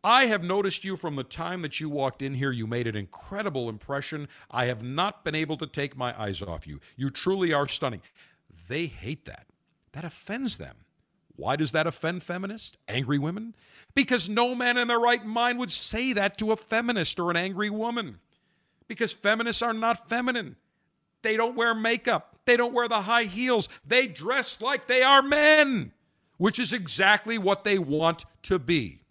[0.04, 2.52] I have noticed you from the time that you walked in here.
[2.52, 4.30] You made an incredible impression.
[4.50, 6.80] I have not been able to take my eyes off you.
[6.96, 8.02] You truly are stunning.
[8.68, 9.46] They hate that.
[9.92, 10.78] That offends them.
[11.36, 13.54] Why does that offend feminists, angry women?
[13.94, 17.38] Because no man in their right mind would say that to a feminist or an
[17.38, 18.20] angry woman.
[18.88, 20.56] Because feminists are not feminine.
[21.22, 25.22] They don't wear makeup, they don't wear the high heels, they dress like they are
[25.22, 25.92] men,
[26.38, 29.02] which is exactly what they want to be.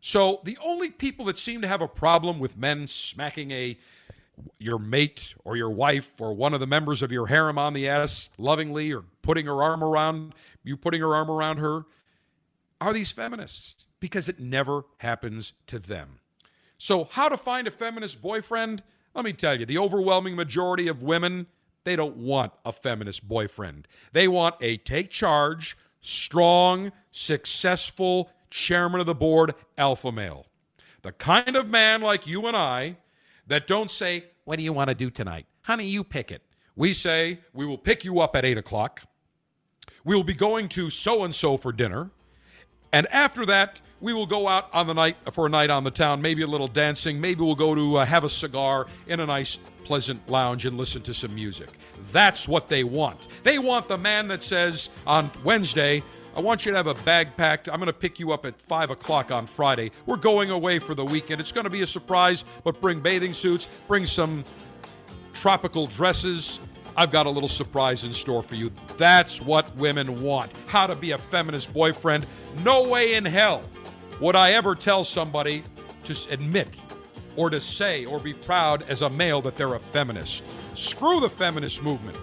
[0.00, 3.78] So the only people that seem to have a problem with men smacking a
[4.60, 7.88] your mate or your wife or one of the members of your harem on the
[7.88, 10.32] ass lovingly or putting her arm around
[10.62, 11.86] you putting her arm around her
[12.80, 16.20] are these feminists because it never happens to them.
[16.76, 18.82] So how to find a feminist boyfriend?
[19.18, 21.48] Let me tell you, the overwhelming majority of women,
[21.82, 23.88] they don't want a feminist boyfriend.
[24.12, 30.46] They want a take charge, strong, successful chairman of the board alpha male.
[31.02, 32.98] The kind of man like you and I
[33.48, 35.46] that don't say, What do you want to do tonight?
[35.62, 36.42] Honey, you pick it.
[36.76, 39.02] We say, We will pick you up at 8 o'clock.
[40.04, 42.12] We will be going to so and so for dinner.
[42.92, 45.90] And after that, we will go out on the night for a night on the
[45.90, 47.20] town, maybe a little dancing.
[47.20, 51.02] Maybe we'll go to uh, have a cigar in a nice, pleasant lounge and listen
[51.02, 51.68] to some music.
[52.12, 53.28] That's what they want.
[53.42, 56.02] They want the man that says on Wednesday,
[56.36, 57.68] I want you to have a bag packed.
[57.68, 59.90] I'm going to pick you up at 5 o'clock on Friday.
[60.06, 61.40] We're going away for the weekend.
[61.40, 64.44] It's going to be a surprise, but bring bathing suits, bring some
[65.32, 66.60] tropical dresses.
[66.98, 68.72] I've got a little surprise in store for you.
[68.96, 70.52] That's what women want.
[70.66, 72.26] How to be a feminist boyfriend.
[72.64, 73.62] No way in hell
[74.20, 75.62] would I ever tell somebody
[76.02, 76.82] to admit
[77.36, 80.42] or to say or be proud as a male that they're a feminist.
[80.74, 82.18] Screw the feminist movement.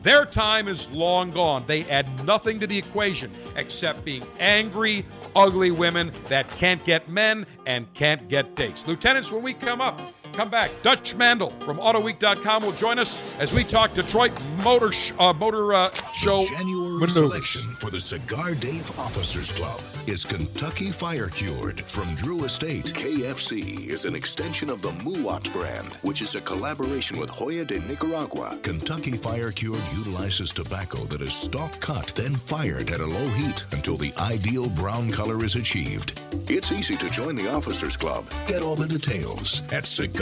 [0.00, 1.64] Their time is long gone.
[1.66, 5.04] They add nothing to the equation except being angry,
[5.36, 8.86] ugly women that can't get men and can't get dates.
[8.86, 10.00] Lieutenants, when we come up,
[10.34, 10.70] come back.
[10.82, 14.32] Dutch Mandel from AutoWeek.com will join us as we talk Detroit
[14.62, 17.14] Motor sh- uh, Motor uh, Show January maneuvers.
[17.14, 22.86] selection for the Cigar Dave Officers Club is Kentucky Fire Cured from Drew Estate.
[22.86, 27.78] KFC is an extension of the MUWAT brand, which is a collaboration with Joya de
[27.80, 28.58] Nicaragua.
[28.62, 33.64] Kentucky Fire Cured utilizes tobacco that is stalk cut, then fired at a low heat
[33.72, 36.20] until the ideal brown color is achieved.
[36.48, 38.26] It's easy to join the Officers Club.
[38.46, 39.84] Get all the details at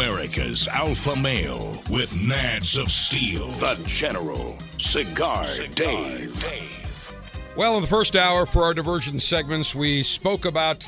[0.00, 3.48] America's alpha male with nads of steel.
[3.48, 5.44] The General Cigar,
[5.74, 6.42] Dave.
[7.54, 10.86] Well, in the first hour for our diversion segments, we spoke about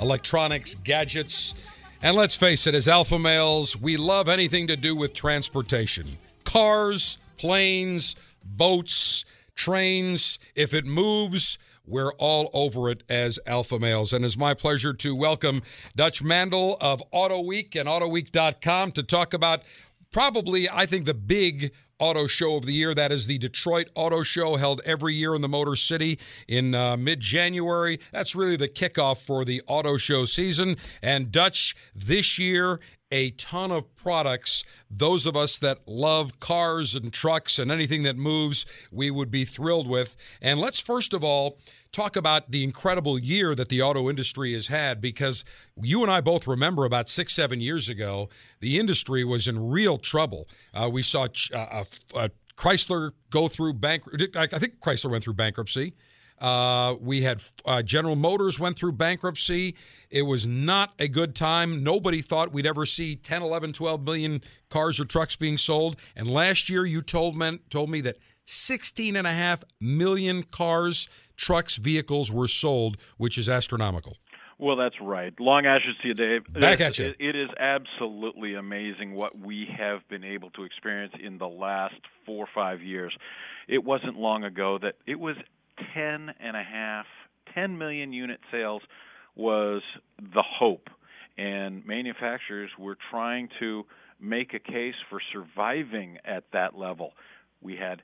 [0.00, 1.54] electronics, gadgets,
[2.00, 6.06] And let's face it, as alpha males, we love anything to do with transportation
[6.44, 10.38] cars, planes, boats, trains.
[10.54, 14.12] If it moves, we're all over it as alpha males.
[14.12, 15.62] And it's my pleasure to welcome
[15.94, 19.62] Dutch Mandel of Auto Week and AutoWeek.com to talk about
[20.12, 22.94] probably, I think, the big auto show of the year.
[22.94, 26.96] That is the Detroit Auto Show held every year in the Motor City in uh,
[26.96, 28.00] mid January.
[28.12, 30.76] That's really the kickoff for the auto show season.
[31.02, 34.64] And Dutch, this year, a ton of products.
[34.90, 39.44] Those of us that love cars and trucks and anything that moves, we would be
[39.44, 40.16] thrilled with.
[40.40, 41.58] And let's first of all
[41.92, 45.44] talk about the incredible year that the auto industry has had because
[45.80, 48.28] you and I both remember about six, seven years ago,
[48.60, 50.48] the industry was in real trouble.
[50.72, 54.02] Uh, we saw uh, uh, Chrysler go through bank.
[54.36, 55.94] I think Chrysler went through bankruptcy.
[56.40, 59.76] Uh, we had uh, General Motors went through bankruptcy.
[60.10, 61.82] It was not a good time.
[61.82, 65.96] Nobody thought we'd ever see 10, 11, 12 million cars or trucks being sold.
[66.16, 68.16] And last year, you told, men, told me that
[68.46, 74.16] 16 and a half million cars trucks, vehicles were sold, which is astronomical.
[74.58, 75.32] Well, that's right.
[75.40, 76.42] Long ashes to you, Dave.
[76.52, 77.06] Back at you.
[77.06, 81.96] It, it is absolutely amazing what we have been able to experience in the last
[82.24, 83.16] four or five years.
[83.66, 85.36] It wasn't long ago that it was
[85.94, 87.06] ten and a half,
[87.54, 88.82] 10 million unit sales
[89.36, 89.82] was
[90.18, 90.88] the hope,
[91.36, 93.84] and manufacturers were trying to
[94.20, 97.12] make a case for surviving at that level.
[97.60, 98.02] We had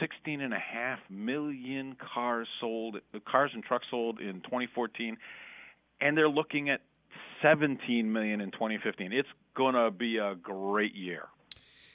[0.00, 2.96] 16 and a half million cars sold,
[3.26, 5.16] cars and trucks sold in 2014,
[6.00, 6.80] and they're looking at
[7.42, 9.12] 17 million in 2015.
[9.12, 11.28] It's going to be a great year.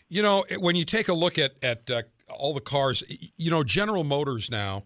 [0.07, 3.03] You know, when you take a look at at uh, all the cars,
[3.37, 4.83] you know, General Motors now.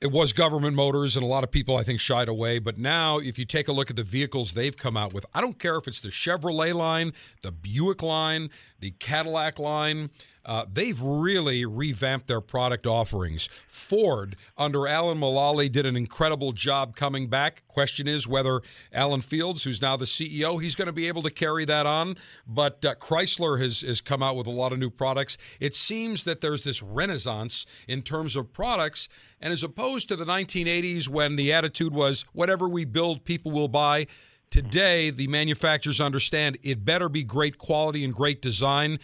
[0.00, 2.60] It was government motors, and a lot of people, I think, shied away.
[2.60, 5.40] But now, if you take a look at the vehicles they've come out with, I
[5.40, 7.12] don't care if it's the Chevrolet line,
[7.42, 8.50] the Buick line,
[8.80, 10.10] the Cadillac line.
[10.44, 13.50] Uh, they've really revamped their product offerings.
[13.66, 17.62] Ford, under Alan Mulally, did an incredible job coming back.
[17.68, 21.30] Question is whether Alan Fields, who's now the CEO, he's going to be able to
[21.30, 22.16] carry that on.
[22.46, 25.36] But uh, Chrysler has, has come out with a lot of new products.
[25.60, 29.10] It seems that there's this renaissance in terms of products.
[29.42, 33.68] And as opposed to the 1980s when the attitude was whatever we build, people will
[33.68, 34.06] buy.
[34.50, 38.98] Today, the manufacturers understand it better be great quality and great design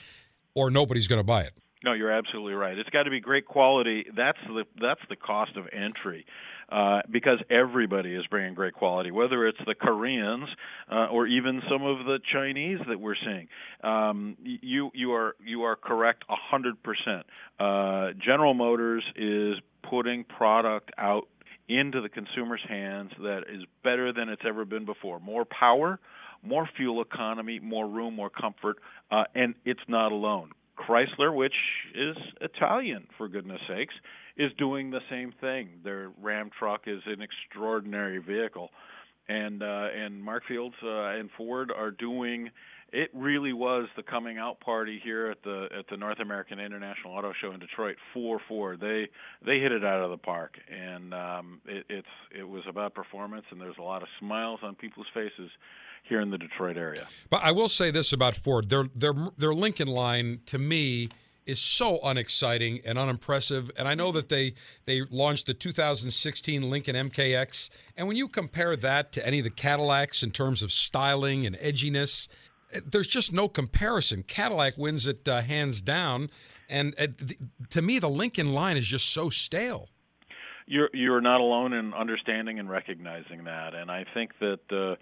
[0.54, 1.52] or nobody's going to buy it.
[1.84, 2.78] No, you're absolutely right.
[2.78, 4.06] It's got to be great quality.
[4.16, 6.24] That's the that's the cost of entry.
[6.70, 10.48] Uh, because everybody is bringing great quality, whether it's the Koreans
[10.90, 13.48] uh, or even some of the Chinese that we're seeing.
[13.82, 17.26] Um, you you are you are correct hundred percent.
[17.60, 19.56] Uh, General Motors is
[19.88, 21.28] putting product out
[21.68, 25.20] into the consumer's hands that is better than it's ever been before.
[25.20, 25.98] More power,
[26.42, 28.76] more fuel economy, more room, more comfort,
[29.10, 30.50] uh, and it's not alone.
[30.78, 31.54] Chrysler, which
[31.94, 33.94] is Italian for goodness sakes,
[34.36, 35.68] is doing the same thing.
[35.84, 38.70] Their Ram truck is an extraordinary vehicle,
[39.28, 42.50] and uh, and Mark Fields uh, and Ford are doing.
[42.94, 47.12] It really was the coming out party here at the at the North American International
[47.12, 48.78] Auto Show in Detroit for Ford.
[48.78, 49.08] They
[49.44, 53.46] they hit it out of the park, and um, it, it's it was about performance,
[53.50, 55.50] and there's a lot of smiles on people's faces
[56.08, 57.04] here in the Detroit area.
[57.30, 61.08] But I will say this about Ford: their their their Lincoln line to me
[61.46, 63.70] is so unexciting and unimpressive.
[63.76, 64.54] And I know that they
[64.86, 69.50] they launched the 2016 Lincoln MKX, and when you compare that to any of the
[69.50, 72.28] Cadillacs in terms of styling and edginess,
[72.84, 74.22] there's just no comparison.
[74.22, 76.30] Cadillac wins it uh, hands down,
[76.68, 77.36] and uh, the,
[77.70, 79.88] to me, the Lincoln line is just so stale.
[80.66, 84.60] You're you're not alone in understanding and recognizing that, and I think that.
[84.70, 84.96] Uh,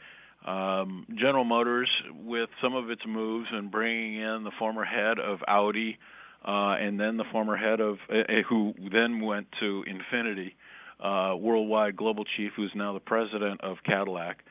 [0.44, 1.88] um, General Motors,
[2.24, 5.98] with some of its moves and bringing in the former head of Audi,
[6.44, 10.54] uh, and then the former head of uh, who then went to Infiniti,
[10.98, 14.44] uh, worldwide global chief, who's now the president of Cadillac.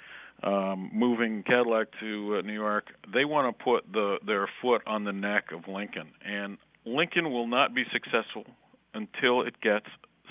[0.44, 5.04] Um, moving Cadillac to uh, New York, they want to put the, their foot on
[5.04, 8.46] the neck of Lincoln, and Lincoln will not be successful
[8.96, 9.86] until it gets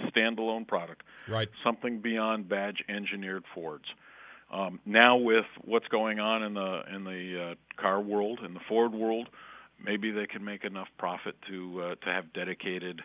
[0.08, 1.48] standalone product, right?
[1.62, 3.84] Something beyond badge engineered Fords.
[4.52, 8.60] Um, now with what's going on in the in the uh, car world, in the
[8.68, 9.28] Ford world,
[9.84, 13.02] maybe they can make enough profit to uh, to have dedicated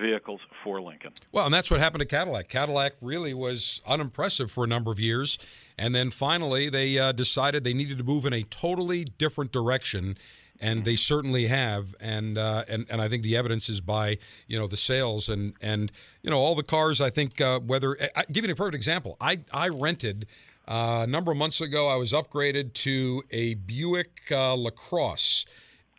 [0.00, 1.12] vehicles for Lincoln.
[1.32, 2.48] Well, and that's what happened to Cadillac.
[2.48, 5.38] Cadillac really was unimpressive for a number of years,
[5.78, 10.16] and then finally they uh, decided they needed to move in a totally different direction.
[10.58, 14.16] And they certainly have, and uh, and and I think the evidence is by
[14.46, 15.92] you know the sales and and
[16.22, 17.02] you know all the cars.
[17.02, 19.18] I think uh, whether I, give you a perfect example.
[19.20, 20.26] I I rented
[20.68, 25.46] Uh, a number of months ago, I was upgraded to a Buick uh, LaCrosse,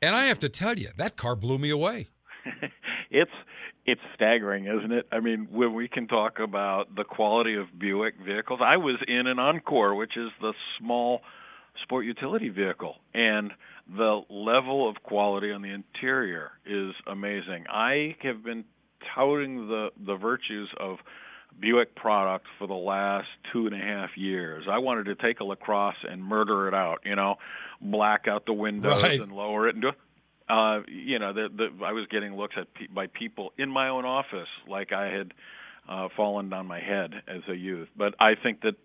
[0.01, 2.07] and I have to tell you, that car blew me away.
[3.09, 3.31] it's
[3.87, 5.07] it's staggering, isn't it?
[5.11, 9.27] I mean, when we can talk about the quality of Buick vehicles, I was in
[9.27, 11.21] an Encore, which is the small
[11.83, 13.53] sport utility vehicle, and
[13.95, 17.65] the level of quality on the interior is amazing.
[17.69, 18.65] I have been
[19.15, 20.97] touting the the virtues of
[21.59, 24.65] Buick product for the last two and a half years.
[24.69, 27.35] I wanted to take a LaCrosse and murder it out, you know,
[27.81, 29.21] black out the windows Right.
[29.21, 29.91] and lower it and do.
[30.49, 33.89] Uh, you know, the, the, I was getting looks at pe- by people in my
[33.89, 35.33] own office like I had
[35.89, 37.89] uh, fallen down my head as a youth.
[37.97, 38.75] But I think that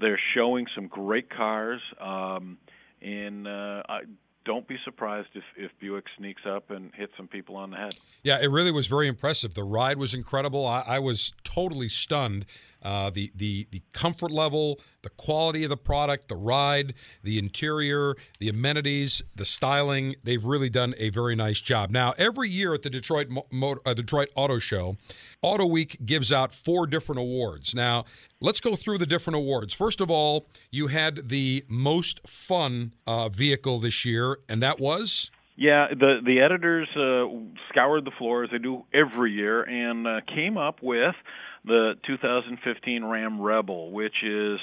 [0.00, 2.58] they're showing some great cars, um,
[3.02, 4.00] and uh, I,
[4.44, 7.94] don't be surprised if, if Buick sneaks up and hits some people on the head.
[8.22, 9.54] Yeah, it really was very impressive.
[9.54, 10.66] The ride was incredible.
[10.66, 12.46] I, I was totally stunned.
[12.80, 16.94] Uh, the the the comfort level, the quality of the product, the ride,
[17.24, 20.14] the interior, the amenities, the styling.
[20.22, 21.90] They've really done a very nice job.
[21.90, 24.96] Now, every year at the Detroit Mo- uh, Detroit Auto Show,
[25.40, 27.74] Auto Week gives out four different awards.
[27.74, 28.04] Now,
[28.40, 29.72] let's go through the different awards.
[29.72, 35.30] First of all, you had the most fun uh, vehicle this year, and that was.
[35.56, 37.26] Yeah, the the editors uh,
[37.68, 41.16] scoured the floor as they do every year and uh, came up with
[41.64, 44.60] the 2015 Ram Rebel, which is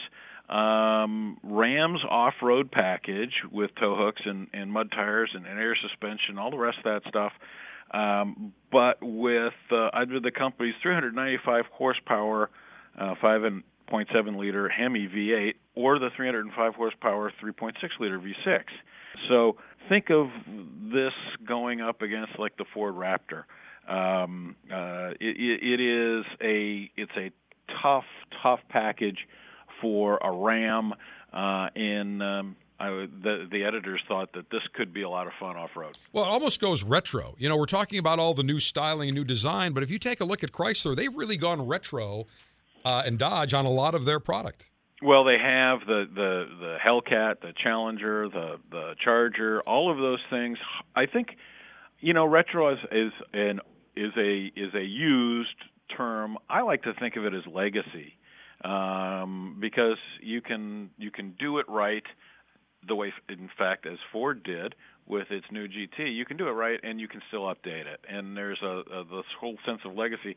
[0.49, 6.38] um, Ram's off-road package with tow hooks and, and mud tires and, and air suspension,
[6.38, 7.34] all the rest of that stuff.
[7.91, 12.49] Um, but with uh, either the company's 395 horsepower,
[12.99, 18.64] uh, 5.7 liter Hemi V8, or the 305 horsepower 3.6 liter V6.
[19.30, 19.57] So
[19.90, 20.28] think of
[20.91, 21.14] this
[21.48, 23.44] going up against like the Ford Raptor.
[23.88, 27.32] Um, uh, it, it is a it's a
[27.82, 28.06] tough
[28.41, 29.20] tough package
[29.82, 30.94] for a Ram,
[31.32, 35.34] uh, and um, I, the the editors thought that this could be a lot of
[35.39, 35.97] fun off road.
[36.11, 37.35] Well, it almost goes retro.
[37.38, 39.99] You know, we're talking about all the new styling and new design, but if you
[39.99, 42.27] take a look at Chrysler, they've really gone retro
[42.84, 44.69] uh, and Dodge on a lot of their product.
[45.02, 50.22] Well, they have the the the Hellcat, the Challenger, the the Charger, all of those
[50.30, 50.57] things.
[50.95, 51.38] I think,
[51.99, 53.60] you know, retro is is an
[53.95, 55.49] is a is a used
[55.95, 56.38] term.
[56.49, 58.18] I like to think of it as legacy,
[58.64, 62.03] um, because you can you can do it right,
[62.88, 64.76] the way in fact as Ford did
[65.07, 66.16] with its new GT.
[66.16, 67.99] You can do it right, and you can still update it.
[68.10, 70.36] And there's a, a this whole sense of legacy,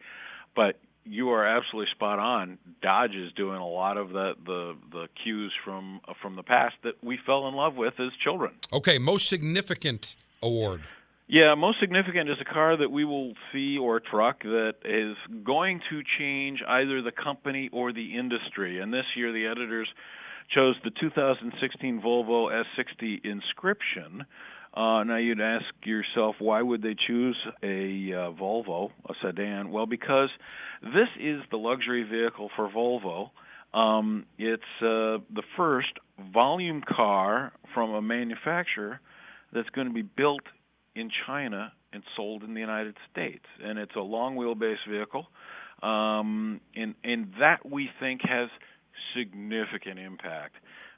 [0.54, 2.58] but you are absolutely spot on.
[2.82, 7.02] Dodge is doing a lot of the the the cues from from the past that
[7.02, 8.52] we fell in love with as children.
[8.72, 10.82] Okay, most significant award.
[11.30, 15.14] Yeah, most significant is a car that we will see or a truck that is
[15.44, 18.80] going to change either the company or the industry.
[18.80, 19.88] And this year, the editors
[20.54, 24.24] chose the 2016 Volvo S60 Inscription.
[24.72, 29.70] Uh, now you'd ask yourself, why would they choose a uh, Volvo, a sedan?
[29.70, 30.30] Well, because
[30.82, 33.32] this is the luxury vehicle for Volvo.
[33.78, 35.92] Um, it's uh, the first
[36.32, 38.98] volume car from a manufacturer
[39.52, 40.42] that's going to be built
[40.98, 43.44] in China and sold in the United States.
[43.62, 45.26] And it's a long wheelbase vehicle.
[45.82, 48.48] Um, and, and that we think has
[49.16, 50.56] significant impact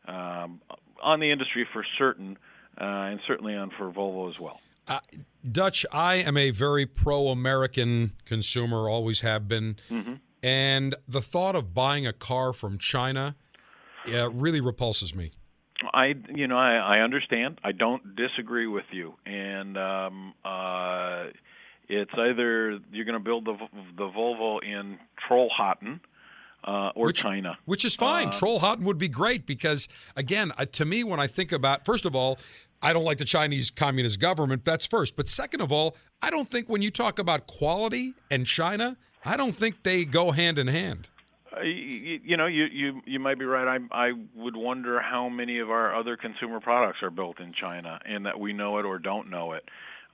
[0.09, 0.61] um,
[1.03, 2.39] on the industry for certain,
[2.81, 4.61] uh, and certainly on for Volvo as well.
[4.89, 5.01] Uh,
[5.51, 9.77] Dutch, I am a very pro American consumer, always have been.
[9.91, 10.19] Mhm.
[10.43, 13.37] And the thought of buying a car from China
[14.13, 15.33] uh, really repulses me.
[15.93, 17.61] I, you know, I, I understand.
[17.65, 21.27] I don't disagree with you, and um, uh,
[21.89, 23.57] it's either you're going to build the
[23.97, 24.99] the Volvo in
[25.29, 26.01] Trollhättan
[26.65, 28.29] uh, or China, Which is fine.
[28.29, 32.05] Uh, Trollhättan would be great because, again, uh, to me, when I think about, first
[32.05, 32.39] of all,
[32.83, 34.65] I don't like the Chinese Communist government.
[34.65, 35.17] That's first.
[35.17, 39.37] But second of all, I don't think when you talk about quality and China, I
[39.37, 41.09] don't think they go hand in hand.
[41.57, 43.79] Uh, you, you know, you, you you might be right.
[43.93, 47.99] I I would wonder how many of our other consumer products are built in China,
[48.05, 49.65] and that we know it or don't know it.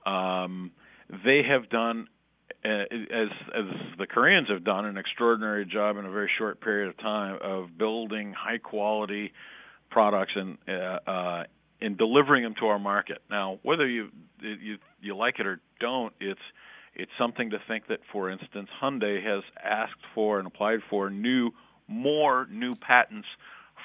[0.05, 0.71] Um,
[1.09, 2.07] they have done,
[2.65, 3.65] uh, as as
[3.97, 7.77] the Koreans have done, an extraordinary job in a very short period of time of
[7.77, 9.31] building high quality
[9.89, 11.43] products and uh, uh,
[11.81, 13.19] and delivering them to our market.
[13.29, 14.09] Now, whether you
[14.41, 16.39] you you like it or don't, it's
[16.97, 21.51] it's something to think that, for instance, Hyundai has asked for and applied for new,
[21.87, 23.27] more new patents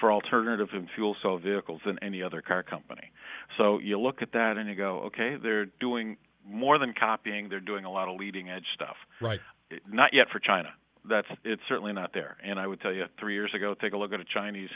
[0.01, 3.13] for alternative and fuel cell vehicles than any other car company.
[3.59, 6.17] So you look at that and you go, okay, they're doing
[6.49, 8.97] more than copying; they're doing a lot of leading edge stuff.
[9.21, 9.41] Right.
[9.89, 10.71] Not yet for China.
[11.09, 12.37] That's it's certainly not there.
[12.43, 14.71] And I would tell you, three years ago, take a look at a Chinese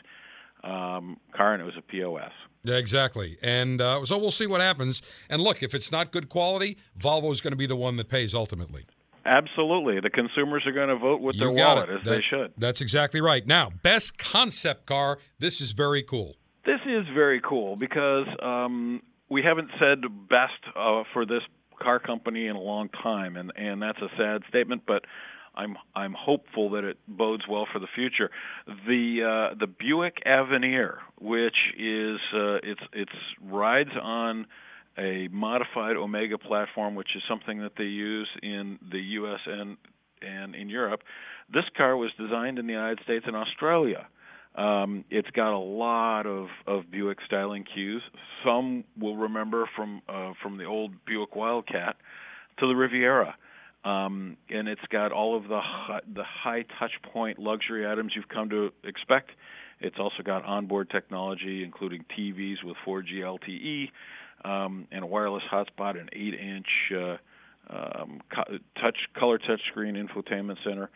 [0.64, 2.32] um, car, and it was a POS.
[2.64, 3.38] Yeah, exactly.
[3.42, 5.00] And uh, so we'll see what happens.
[5.30, 8.08] And look, if it's not good quality, Volvo is going to be the one that
[8.08, 8.84] pays ultimately.
[9.24, 11.98] Absolutely, the consumers are going to vote with You their wallet it.
[11.98, 12.52] as That- they should.
[12.58, 13.46] That's exactly right.
[13.46, 15.18] Now, best concept car.
[15.38, 16.36] This is very cool.
[16.64, 21.42] This is very cool because um, we haven't said best uh, for this
[21.80, 25.04] car company in a long time, and and that's a sad statement, but.
[25.56, 28.30] I'm I'm hopeful that it bodes well for the future.
[28.66, 33.12] The uh, the Buick Avenir, which is uh, it's it's
[33.42, 34.46] rides on
[34.98, 39.40] a modified Omega platform, which is something that they use in the U.S.
[39.46, 39.76] and
[40.22, 41.00] and in Europe.
[41.52, 44.06] This car was designed in the United States and Australia.
[44.56, 48.02] Um, it's got a lot of, of Buick styling cues.
[48.44, 51.96] Some will remember from uh, from the old Buick Wildcat
[52.58, 53.36] to the Riviera,
[53.86, 55.60] um, and it's got all of the
[56.12, 59.30] the high touch point luxury items you've come to expect.
[59.80, 63.90] It's also got onboard technology, including TVs with 4G LTE
[64.44, 67.16] um, and a wireless hotspot, an 8-inch uh,
[67.68, 68.20] um,
[68.80, 70.90] touch color touchscreen infotainment center.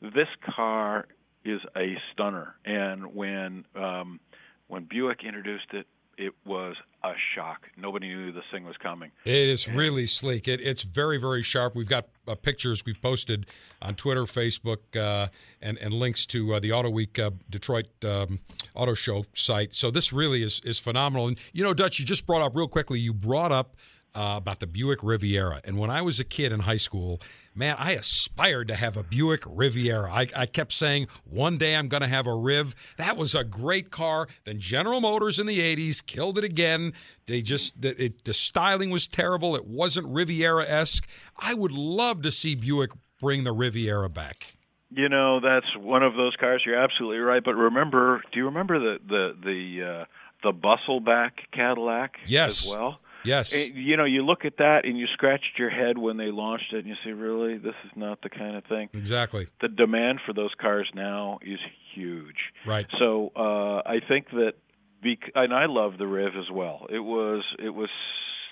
[0.00, 1.06] This car
[1.44, 4.18] is a stunner, and when um,
[4.66, 5.86] when Buick introduced it,
[6.18, 7.68] it was a shock.
[7.76, 9.10] Nobody knew this thing was coming.
[9.24, 10.48] It is really sleek.
[10.48, 11.74] It, it's very, very sharp.
[11.74, 13.46] We've got uh, pictures we've posted
[13.82, 15.28] on Twitter, Facebook, uh,
[15.60, 18.40] and and links to uh, the Auto Week uh, Detroit um,
[18.74, 19.74] Auto Show site.
[19.74, 21.28] So this really is is phenomenal.
[21.28, 22.98] And you know, Dutch, you just brought up real quickly.
[22.98, 23.76] You brought up.
[24.14, 25.60] Uh, about the Buick Riviera.
[25.66, 27.20] And when I was a kid in high school,
[27.56, 30.12] man, I aspired to have a Buick Riviera.
[30.12, 32.74] I, I kept saying, one day I'm going to have a Riv.
[32.98, 34.28] That was a great car.
[34.44, 36.92] Then General Motors in the 80s killed it again.
[37.26, 39.56] They just, the, it, the styling was terrible.
[39.56, 41.08] It wasn't Riviera esque.
[41.38, 44.54] I would love to see Buick bring the Riviera back.
[44.90, 46.62] You know, that's one of those cars.
[46.64, 47.42] You're absolutely right.
[47.42, 50.04] But remember, do you remember the the the uh,
[50.44, 52.64] the bustleback Cadillac Yes.
[52.66, 53.00] as well?
[53.26, 53.54] Yes.
[53.54, 56.72] Eh, you know, you look at that and you scratched your head when they launched
[56.72, 59.48] it, and you say, "Really, this is not the kind of thing." Exactly.
[59.60, 61.58] The demand for those cars now is
[61.94, 62.52] huge.
[62.64, 62.86] Right.
[62.98, 64.54] So uh, I think that,
[65.02, 66.86] bec- and I love the Riv as well.
[66.90, 67.90] It was it was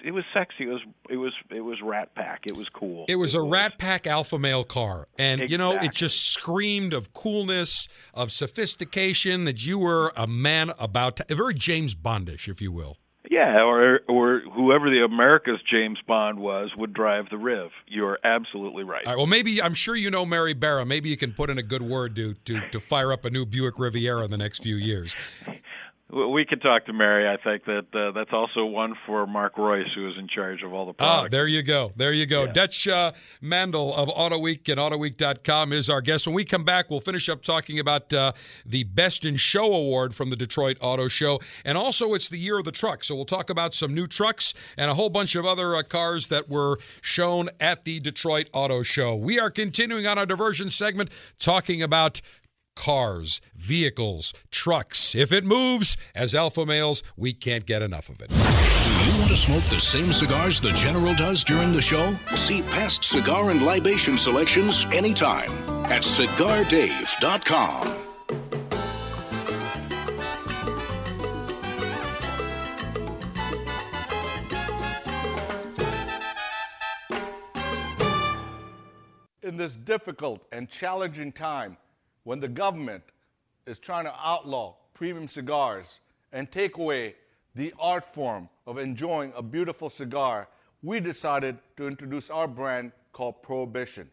[0.05, 0.65] it was sexy.
[0.65, 2.43] It was it was it was Rat Pack.
[2.47, 3.07] It was cool.
[3.09, 5.09] It was a Rat Pack alpha male car.
[5.19, 10.73] And, you know, it just screamed of coolness, of sophistication, that you were a man
[10.79, 12.99] about, to, very James Bondish, if you will.
[13.35, 17.71] Yeah, or or whoever the America's James Bond was would drive the Riv.
[17.89, 19.05] You're absolutely right.
[19.05, 20.87] Well, maybe, I'm sure you know Mary Barra.
[20.87, 23.45] Maybe you can put in a good word to, to, to fire up a new
[23.45, 25.17] Buick Riviera in the next few years.
[26.11, 27.27] We- could talk to Mary.
[27.27, 30.75] I think that uh, that's also one for Mark Reuss, who is in charge of
[30.75, 31.91] all the Ah, there you go.
[31.97, 32.47] There you go.
[32.47, 36.27] Dutch uh, Mandel of AutoWeek and AutoWeek.com is our guest.
[36.27, 38.33] When we come back, we'll finish up talking about uh,
[38.67, 41.41] the Best in Show Award from the Detroit Auto Show.
[41.65, 43.03] And also, it's the year of the truck.
[43.05, 46.29] So we'll talk about some new trucks and a whole bunch of other uh, cars
[46.29, 49.17] that were shown at the Detroit Auto Show.
[49.17, 52.21] We are continuing on our diversion segment talking about
[52.75, 55.15] cars, vehicles, trucks.
[55.15, 58.29] If it moves, as alpha males, we can't get enough of it.
[58.29, 62.15] Do you want to smoke the same cigars the General does during the show?
[62.35, 65.51] See past cigar and libation selections anytime
[65.87, 68.01] at cigardave.com.
[79.43, 81.77] in this difficult and challenging time
[82.25, 83.05] when the government
[83.67, 86.01] is trying to outlaw premium cigars
[86.33, 87.15] and take away
[87.55, 90.49] the art form of enjoying a beautiful cigar,
[90.83, 94.11] we decided to introduce our brand called Prohibition.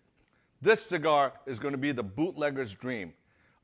[0.62, 3.14] This cigar is going to be the bootlegger's dream.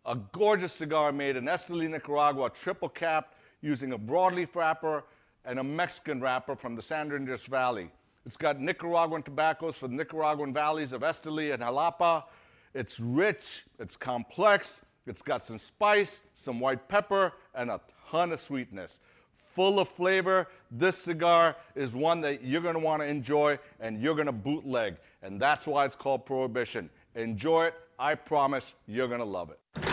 [0.05, 5.03] A gorgeous cigar made in Esteli, Nicaragua, triple capped using a broadleaf wrapper
[5.45, 7.89] and a Mexican wrapper from the San Andrés Valley.
[8.25, 12.23] It's got Nicaraguan tobaccos from the Nicaraguan valleys of Esteli and Jalapa.
[12.73, 18.39] It's rich, it's complex, it's got some spice, some white pepper, and a ton of
[18.39, 18.99] sweetness.
[19.35, 20.47] Full of flavor.
[20.69, 24.97] This cigar is one that you're gonna wanna enjoy and you're gonna bootleg.
[25.23, 26.89] And that's why it's called Prohibition.
[27.15, 27.73] Enjoy it.
[27.97, 29.86] I promise you're gonna love it.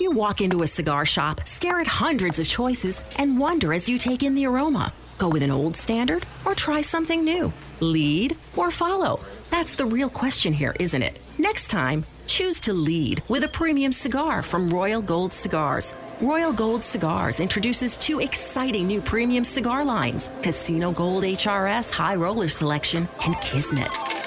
[0.00, 3.98] You walk into a cigar shop, stare at hundreds of choices, and wonder as you
[3.98, 4.94] take in the aroma.
[5.18, 7.52] Go with an old standard or try something new?
[7.80, 9.20] Lead or follow?
[9.50, 11.20] That's the real question here, isn't it?
[11.36, 15.94] Next time, choose to lead with a premium cigar from Royal Gold Cigars.
[16.22, 22.48] Royal Gold Cigars introduces two exciting new premium cigar lines Casino Gold HRS High Roller
[22.48, 24.19] Selection and Kismet.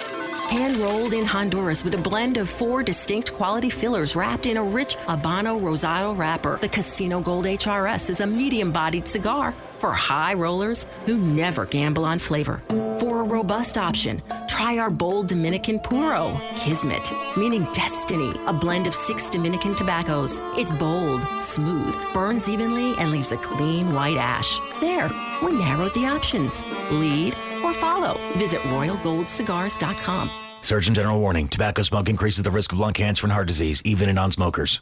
[0.54, 4.64] Hand rolled in Honduras with a blend of four distinct quality fillers wrapped in a
[4.64, 10.36] rich Habano Rosado wrapper, the Casino Gold HRS is a medium bodied cigar for high
[10.36, 12.62] rollers who never gamble on flavor.
[12.70, 18.94] For a robust option, try our bold Dominican Puro, Kismet, meaning destiny, a blend of
[18.94, 20.40] six Dominican tobaccos.
[20.56, 24.60] It's bold, smooth, burns evenly, and leaves a clean white ash.
[24.80, 25.10] There,
[25.42, 26.64] we narrowed the options.
[26.92, 28.20] Lead or follow.
[28.38, 30.43] Visit RoyalGoldCigars.com.
[30.64, 34.08] Surgeon General warning tobacco smoke increases the risk of lung cancer and heart disease, even
[34.08, 34.80] in non smokers.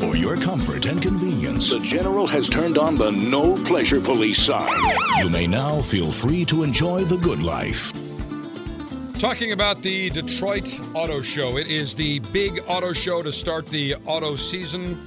[0.00, 4.82] For your comfort and convenience, the General has turned on the No Pleasure Police sign.
[5.18, 7.92] You may now feel free to enjoy the good life.
[9.22, 11.56] Talking about the Detroit Auto Show.
[11.56, 15.00] It is the big auto show to start the auto season,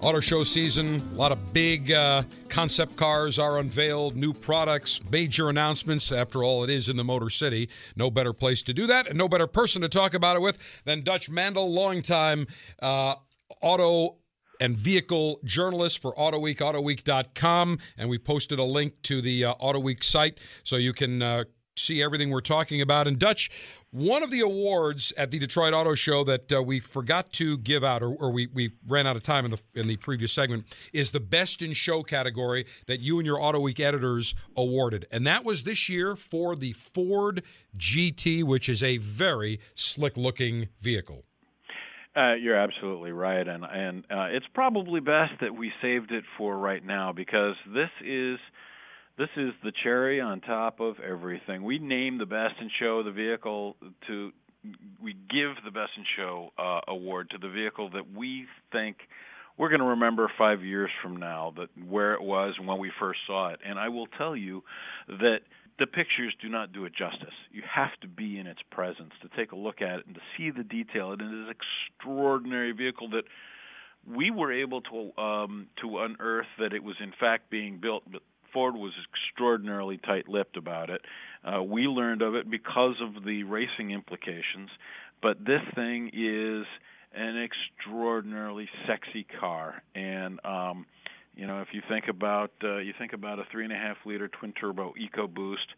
[0.00, 1.00] auto show season.
[1.14, 6.12] A lot of big uh, concept cars are unveiled, new products, major announcements.
[6.12, 7.68] After all, it is in the Motor City.
[7.96, 10.84] No better place to do that, and no better person to talk about it with
[10.84, 12.46] than Dutch Mandel, longtime
[12.80, 13.16] uh,
[13.62, 14.18] auto
[14.60, 17.78] and vehicle journalist for AutoWeek, AutoWeek.com.
[17.98, 21.44] And we posted a link to the uh, AutoWeek site so you can uh,
[21.78, 23.06] see everything we're talking about.
[23.06, 23.50] And Dutch,
[23.90, 27.84] one of the awards at the Detroit Auto Show that uh, we forgot to give
[27.84, 30.64] out, or, or, we, we ran out of time in the in the previous segment,
[30.92, 35.26] is the Best in Show category that you and your Auto Week editors awarded, and
[35.26, 37.42] that was this year for the Ford
[37.76, 41.24] GT, which is a very slick looking vehicle.
[42.16, 46.56] Uh, you're absolutely right, and and uh, it's probably best that we saved it for
[46.56, 48.38] right now because this is
[49.18, 51.64] this is the cherry on top of everything.
[51.64, 53.76] We name the best in show the vehicle
[54.08, 54.32] to
[55.00, 58.96] we give the best in show uh, award to the vehicle that we think
[59.56, 62.90] we're going to remember five years from now that where it was and when we
[62.98, 63.60] first saw it.
[63.64, 64.64] And I will tell you
[65.08, 65.38] that
[65.78, 67.34] the pictures do not do it justice.
[67.52, 70.20] You have to be in its presence to take a look at it and to
[70.36, 71.12] see the detail.
[71.12, 71.52] It is an
[71.98, 73.24] extraordinary vehicle that
[74.06, 78.04] we were able to um, to unearth that it was in fact being built.
[78.56, 81.02] Ford was extraordinarily tight-lipped about it.
[81.44, 84.70] Uh, we learned of it because of the racing implications.
[85.20, 86.64] But this thing is
[87.14, 90.86] an extraordinarily sexy car, and um,
[91.34, 93.98] you know, if you think about uh, you think about a three and a half
[94.06, 95.68] liter twin turbo EcoBoost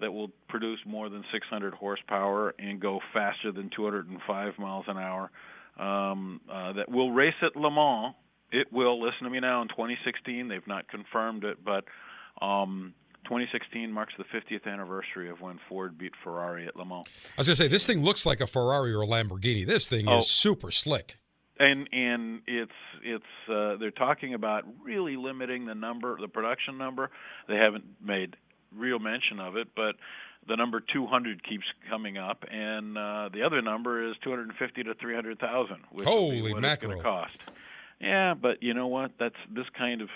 [0.00, 5.30] that will produce more than 600 horsepower and go faster than 205 miles an hour,
[5.78, 8.14] um, uh, that will race at Le Mans.
[8.52, 9.00] It will.
[9.00, 9.62] Listen to me now.
[9.62, 11.84] In 2016, they've not confirmed it, but
[12.42, 12.94] um,
[13.24, 17.06] 2016 marks the 50th anniversary of when Ford beat Ferrari at Le Mans.
[17.36, 19.66] I was gonna say this thing looks like a Ferrari or a Lamborghini.
[19.66, 20.18] This thing Oh.
[20.18, 21.16] is super slick.
[21.58, 22.72] and and it's
[23.02, 27.10] it's uh, they're talking about really limiting the number the production number
[27.48, 28.34] they haven't made
[28.74, 29.96] real mention of it but
[30.48, 35.76] the number 200 keeps coming up and uh, the other number is 250 to 300,000
[35.92, 37.36] which will be what it's going to cost
[38.00, 40.08] yeah but you know what that's this kind of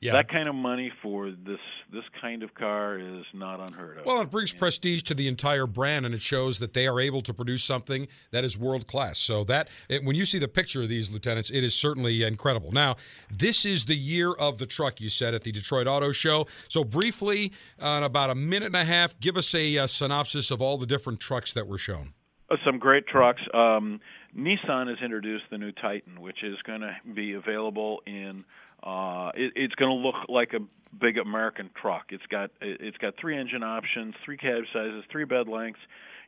[0.00, 0.12] Yeah.
[0.12, 1.60] that kind of money for this
[1.92, 5.66] this kind of car is not unheard of Well, it brings prestige to the entire
[5.66, 9.18] brand, and it shows that they are able to produce something that is world class.
[9.18, 12.72] So that it, when you see the picture of these lieutenants, it is certainly incredible.
[12.72, 12.96] Now,
[13.30, 15.00] this is the year of the truck.
[15.00, 16.46] You said at the Detroit Auto Show.
[16.68, 17.52] So briefly,
[17.82, 20.76] uh, in about a minute and a half, give us a uh, synopsis of all
[20.76, 22.12] the different trucks that were shown.
[22.50, 23.42] Uh, some great trucks.
[23.54, 24.00] Um,
[24.36, 28.44] Nissan has introduced the new Titan, which is going to be available in.
[28.82, 30.60] Uh, it, it's going to look like a
[30.96, 32.06] big American truck.
[32.10, 35.80] It's got it- it's got three engine options, three cab sizes, three bed lengths.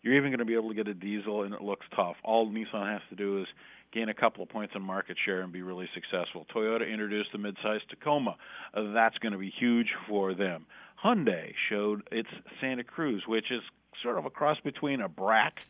[0.03, 2.16] You're even going to be able to get a diesel, and it looks tough.
[2.23, 3.47] All Nissan has to do is
[3.93, 6.47] gain a couple of points in market share and be really successful.
[6.55, 8.37] Toyota introduced the midsize Tacoma.
[8.75, 10.66] Uh, that's going to be huge for them.
[11.03, 12.29] Hyundai showed its
[12.61, 13.62] Santa Cruz, which is
[14.03, 15.65] sort of a cross between a Brat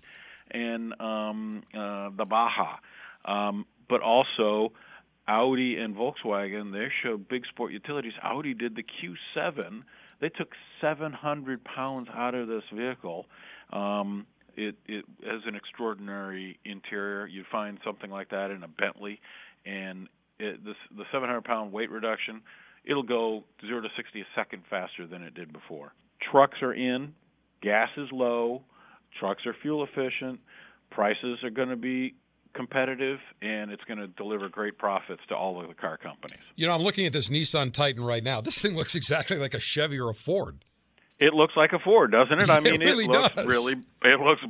[0.50, 2.76] and um, uh, the Baja,
[3.24, 4.72] um, but also
[5.28, 6.72] Audi and Volkswagen.
[6.72, 8.14] They show big sport utilities.
[8.22, 9.82] Audi did the Q7.
[10.20, 13.26] They took 700 pounds out of this vehicle.
[13.72, 14.26] Um,
[14.56, 17.26] it, it has an extraordinary interior.
[17.26, 19.20] You'd find something like that in a Bentley,
[19.64, 20.08] and
[20.40, 22.42] it, this, the 700 pound weight reduction,
[22.84, 25.92] it'll go zero to 60 a second faster than it did before.
[26.32, 27.14] Trucks are in,
[27.62, 28.62] gas is low,
[29.20, 30.40] trucks are fuel efficient,
[30.90, 32.14] prices are going to be
[32.58, 36.40] competitive, and it's going to deliver great profits to all of the car companies.
[36.56, 38.40] You know, I'm looking at this Nissan Titan right now.
[38.40, 40.64] This thing looks exactly like a Chevy or a Ford.
[41.20, 42.50] It looks like a Ford, doesn't it?
[42.50, 43.46] I mean, It really looks does.
[43.46, 43.74] really.
[44.02, 44.42] It looks.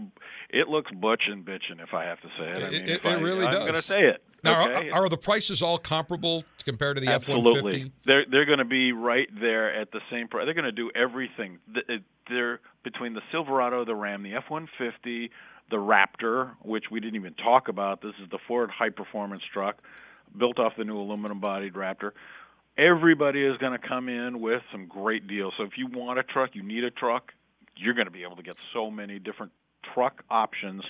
[0.50, 2.56] It looks butch and bitching, if I have to say it.
[2.64, 4.22] I mean, it- it I, really I'm going to say it.
[4.44, 4.88] Now, okay.
[4.90, 7.90] are, are the prices all comparable compared to the F-150?
[8.06, 10.44] They're they're going to be right there at the same price.
[10.46, 11.58] They're going to do everything.
[12.30, 15.30] They're between the Silverado, the Ram, the F-150,
[15.70, 18.00] the Raptor, which we didn't even talk about.
[18.00, 19.78] This is the Ford high performance truck
[20.36, 22.12] built off the new aluminum bodied Raptor.
[22.76, 25.54] Everybody is going to come in with some great deals.
[25.56, 27.32] So if you want a truck, you need a truck,
[27.76, 29.52] you're going to be able to get so many different
[29.94, 30.82] truck options.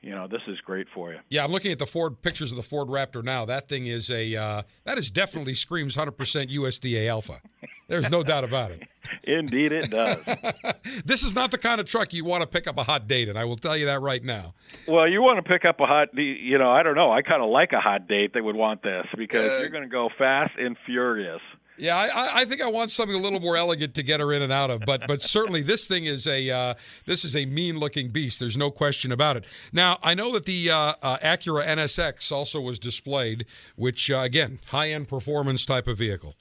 [0.00, 1.18] You know, this is great for you.
[1.30, 3.46] Yeah, I'm looking at the Ford pictures of the Ford Raptor now.
[3.46, 6.10] That thing is a uh, that is definitely screams 100%
[6.50, 7.40] USDA Alpha.
[7.86, 8.82] There's no doubt about it.
[9.24, 10.24] Indeed, it does.
[11.04, 13.28] this is not the kind of truck you want to pick up a hot date
[13.28, 13.36] in.
[13.36, 14.54] I will tell you that right now.
[14.88, 17.12] Well, you want to pick up a hot, you know, I don't know.
[17.12, 19.84] I kind of like a hot date that would want this because Uh, you're going
[19.84, 21.40] to go fast and furious.
[21.76, 24.32] Yeah, I- I, I think I want something a little more elegant to get her
[24.32, 26.74] in and out of, but but certainly this thing is a uh,
[27.04, 28.38] this is a mean looking beast.
[28.38, 29.44] There's no question about it.
[29.72, 33.44] Now I know that the uh, uh, Acura NSX also was displayed,
[33.74, 36.36] which uh, again high end performance type of vehicle.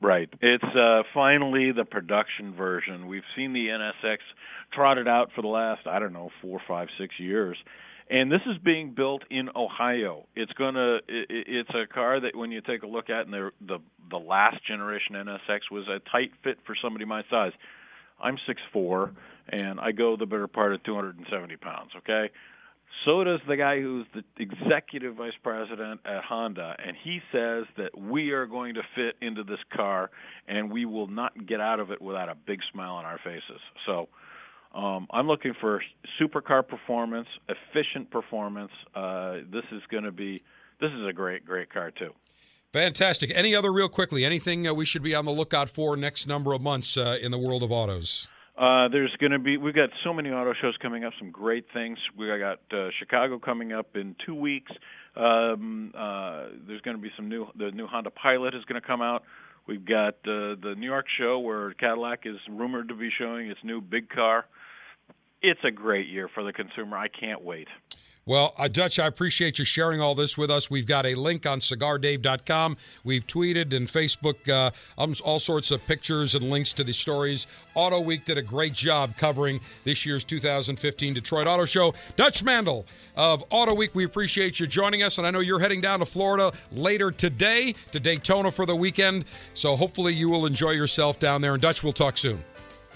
[0.00, 0.28] Right.
[0.40, 3.08] It's uh, finally the production version.
[3.08, 4.18] We've seen the NSX
[4.72, 7.56] trotted out for the last, I don't know, four, five, six years.
[8.10, 10.26] And this is being built in Ohio.
[10.34, 10.96] It's gonna.
[11.08, 13.78] It, it's a car that when you take a look at, and the the
[14.10, 17.52] the last generation NSX was a tight fit for somebody my size.
[18.18, 19.12] I'm six four,
[19.50, 21.90] and I go the better part of 270 pounds.
[21.98, 22.30] Okay,
[23.04, 27.98] so does the guy who's the executive vice president at Honda, and he says that
[27.98, 30.10] we are going to fit into this car,
[30.46, 33.60] and we will not get out of it without a big smile on our faces.
[33.86, 34.08] So.
[34.74, 35.82] Um, I'm looking for
[36.20, 38.70] supercar performance, efficient performance.
[38.94, 40.42] Uh, this is going to be,
[40.78, 42.12] this is a great, great car too.
[42.72, 43.32] Fantastic.
[43.34, 44.26] Any other real quickly?
[44.26, 47.30] Anything uh, we should be on the lookout for next number of months uh, in
[47.30, 48.28] the world of autos?
[48.58, 51.66] Uh, there's going to be we've got so many auto shows coming up, some great
[51.72, 51.96] things.
[52.16, 54.72] We got uh, Chicago coming up in two weeks.
[55.14, 58.86] Um, uh, there's going to be some new the new Honda Pilot is going to
[58.86, 59.22] come out.
[59.68, 63.60] We've got uh, the New York show where Cadillac is rumored to be showing its
[63.62, 64.46] new big car.
[65.40, 66.96] It's a great year for the consumer.
[66.96, 67.68] I can't wait.
[68.28, 70.70] Well, uh, Dutch, I appreciate you sharing all this with us.
[70.70, 72.76] We've got a link on cigardave.com.
[73.02, 77.46] We've tweeted and Facebook uh, um, all sorts of pictures and links to the stories.
[77.74, 81.94] Auto Week did a great job covering this year's 2015 Detroit Auto Show.
[82.16, 82.84] Dutch Mandel
[83.16, 85.16] of Auto Week, we appreciate you joining us.
[85.16, 89.24] And I know you're heading down to Florida later today to Daytona for the weekend.
[89.54, 91.54] So hopefully you will enjoy yourself down there.
[91.54, 92.44] And Dutch, we'll talk soon.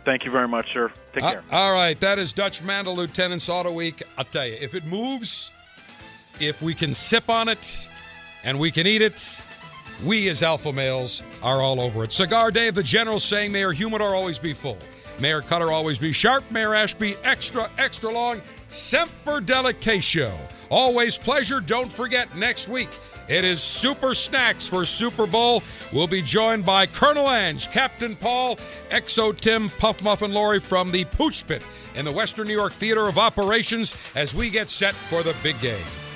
[0.04, 0.92] Thank you very much, sir.
[1.12, 1.44] Take care.
[1.50, 4.02] Uh, all right, that is Dutch Mandel, Lieutenant's Auto Week.
[4.18, 5.52] I'll tell you, if it moves,
[6.40, 7.88] if we can sip on it,
[8.44, 9.40] and we can eat it,
[10.04, 12.12] we as alpha males are all over it.
[12.12, 14.78] Cigar Dave, the general saying, Mayor Humidor always be full.
[15.20, 16.42] Mayor Cutter always be sharp.
[16.50, 18.40] Mayor Ashby extra, extra long.
[18.70, 20.32] Semper Delectatio.
[20.70, 21.60] Always pleasure.
[21.60, 22.88] Don't forget, next week,
[23.32, 25.62] it is Super Snacks for Super Bowl.
[25.90, 28.56] We'll be joined by Colonel Ange, Captain Paul,
[28.90, 31.62] Exo Tim, Puff Muffin Lori from the Pooch Pit
[31.94, 35.59] in the Western New York Theater of Operations as we get set for the big
[35.62, 36.11] game.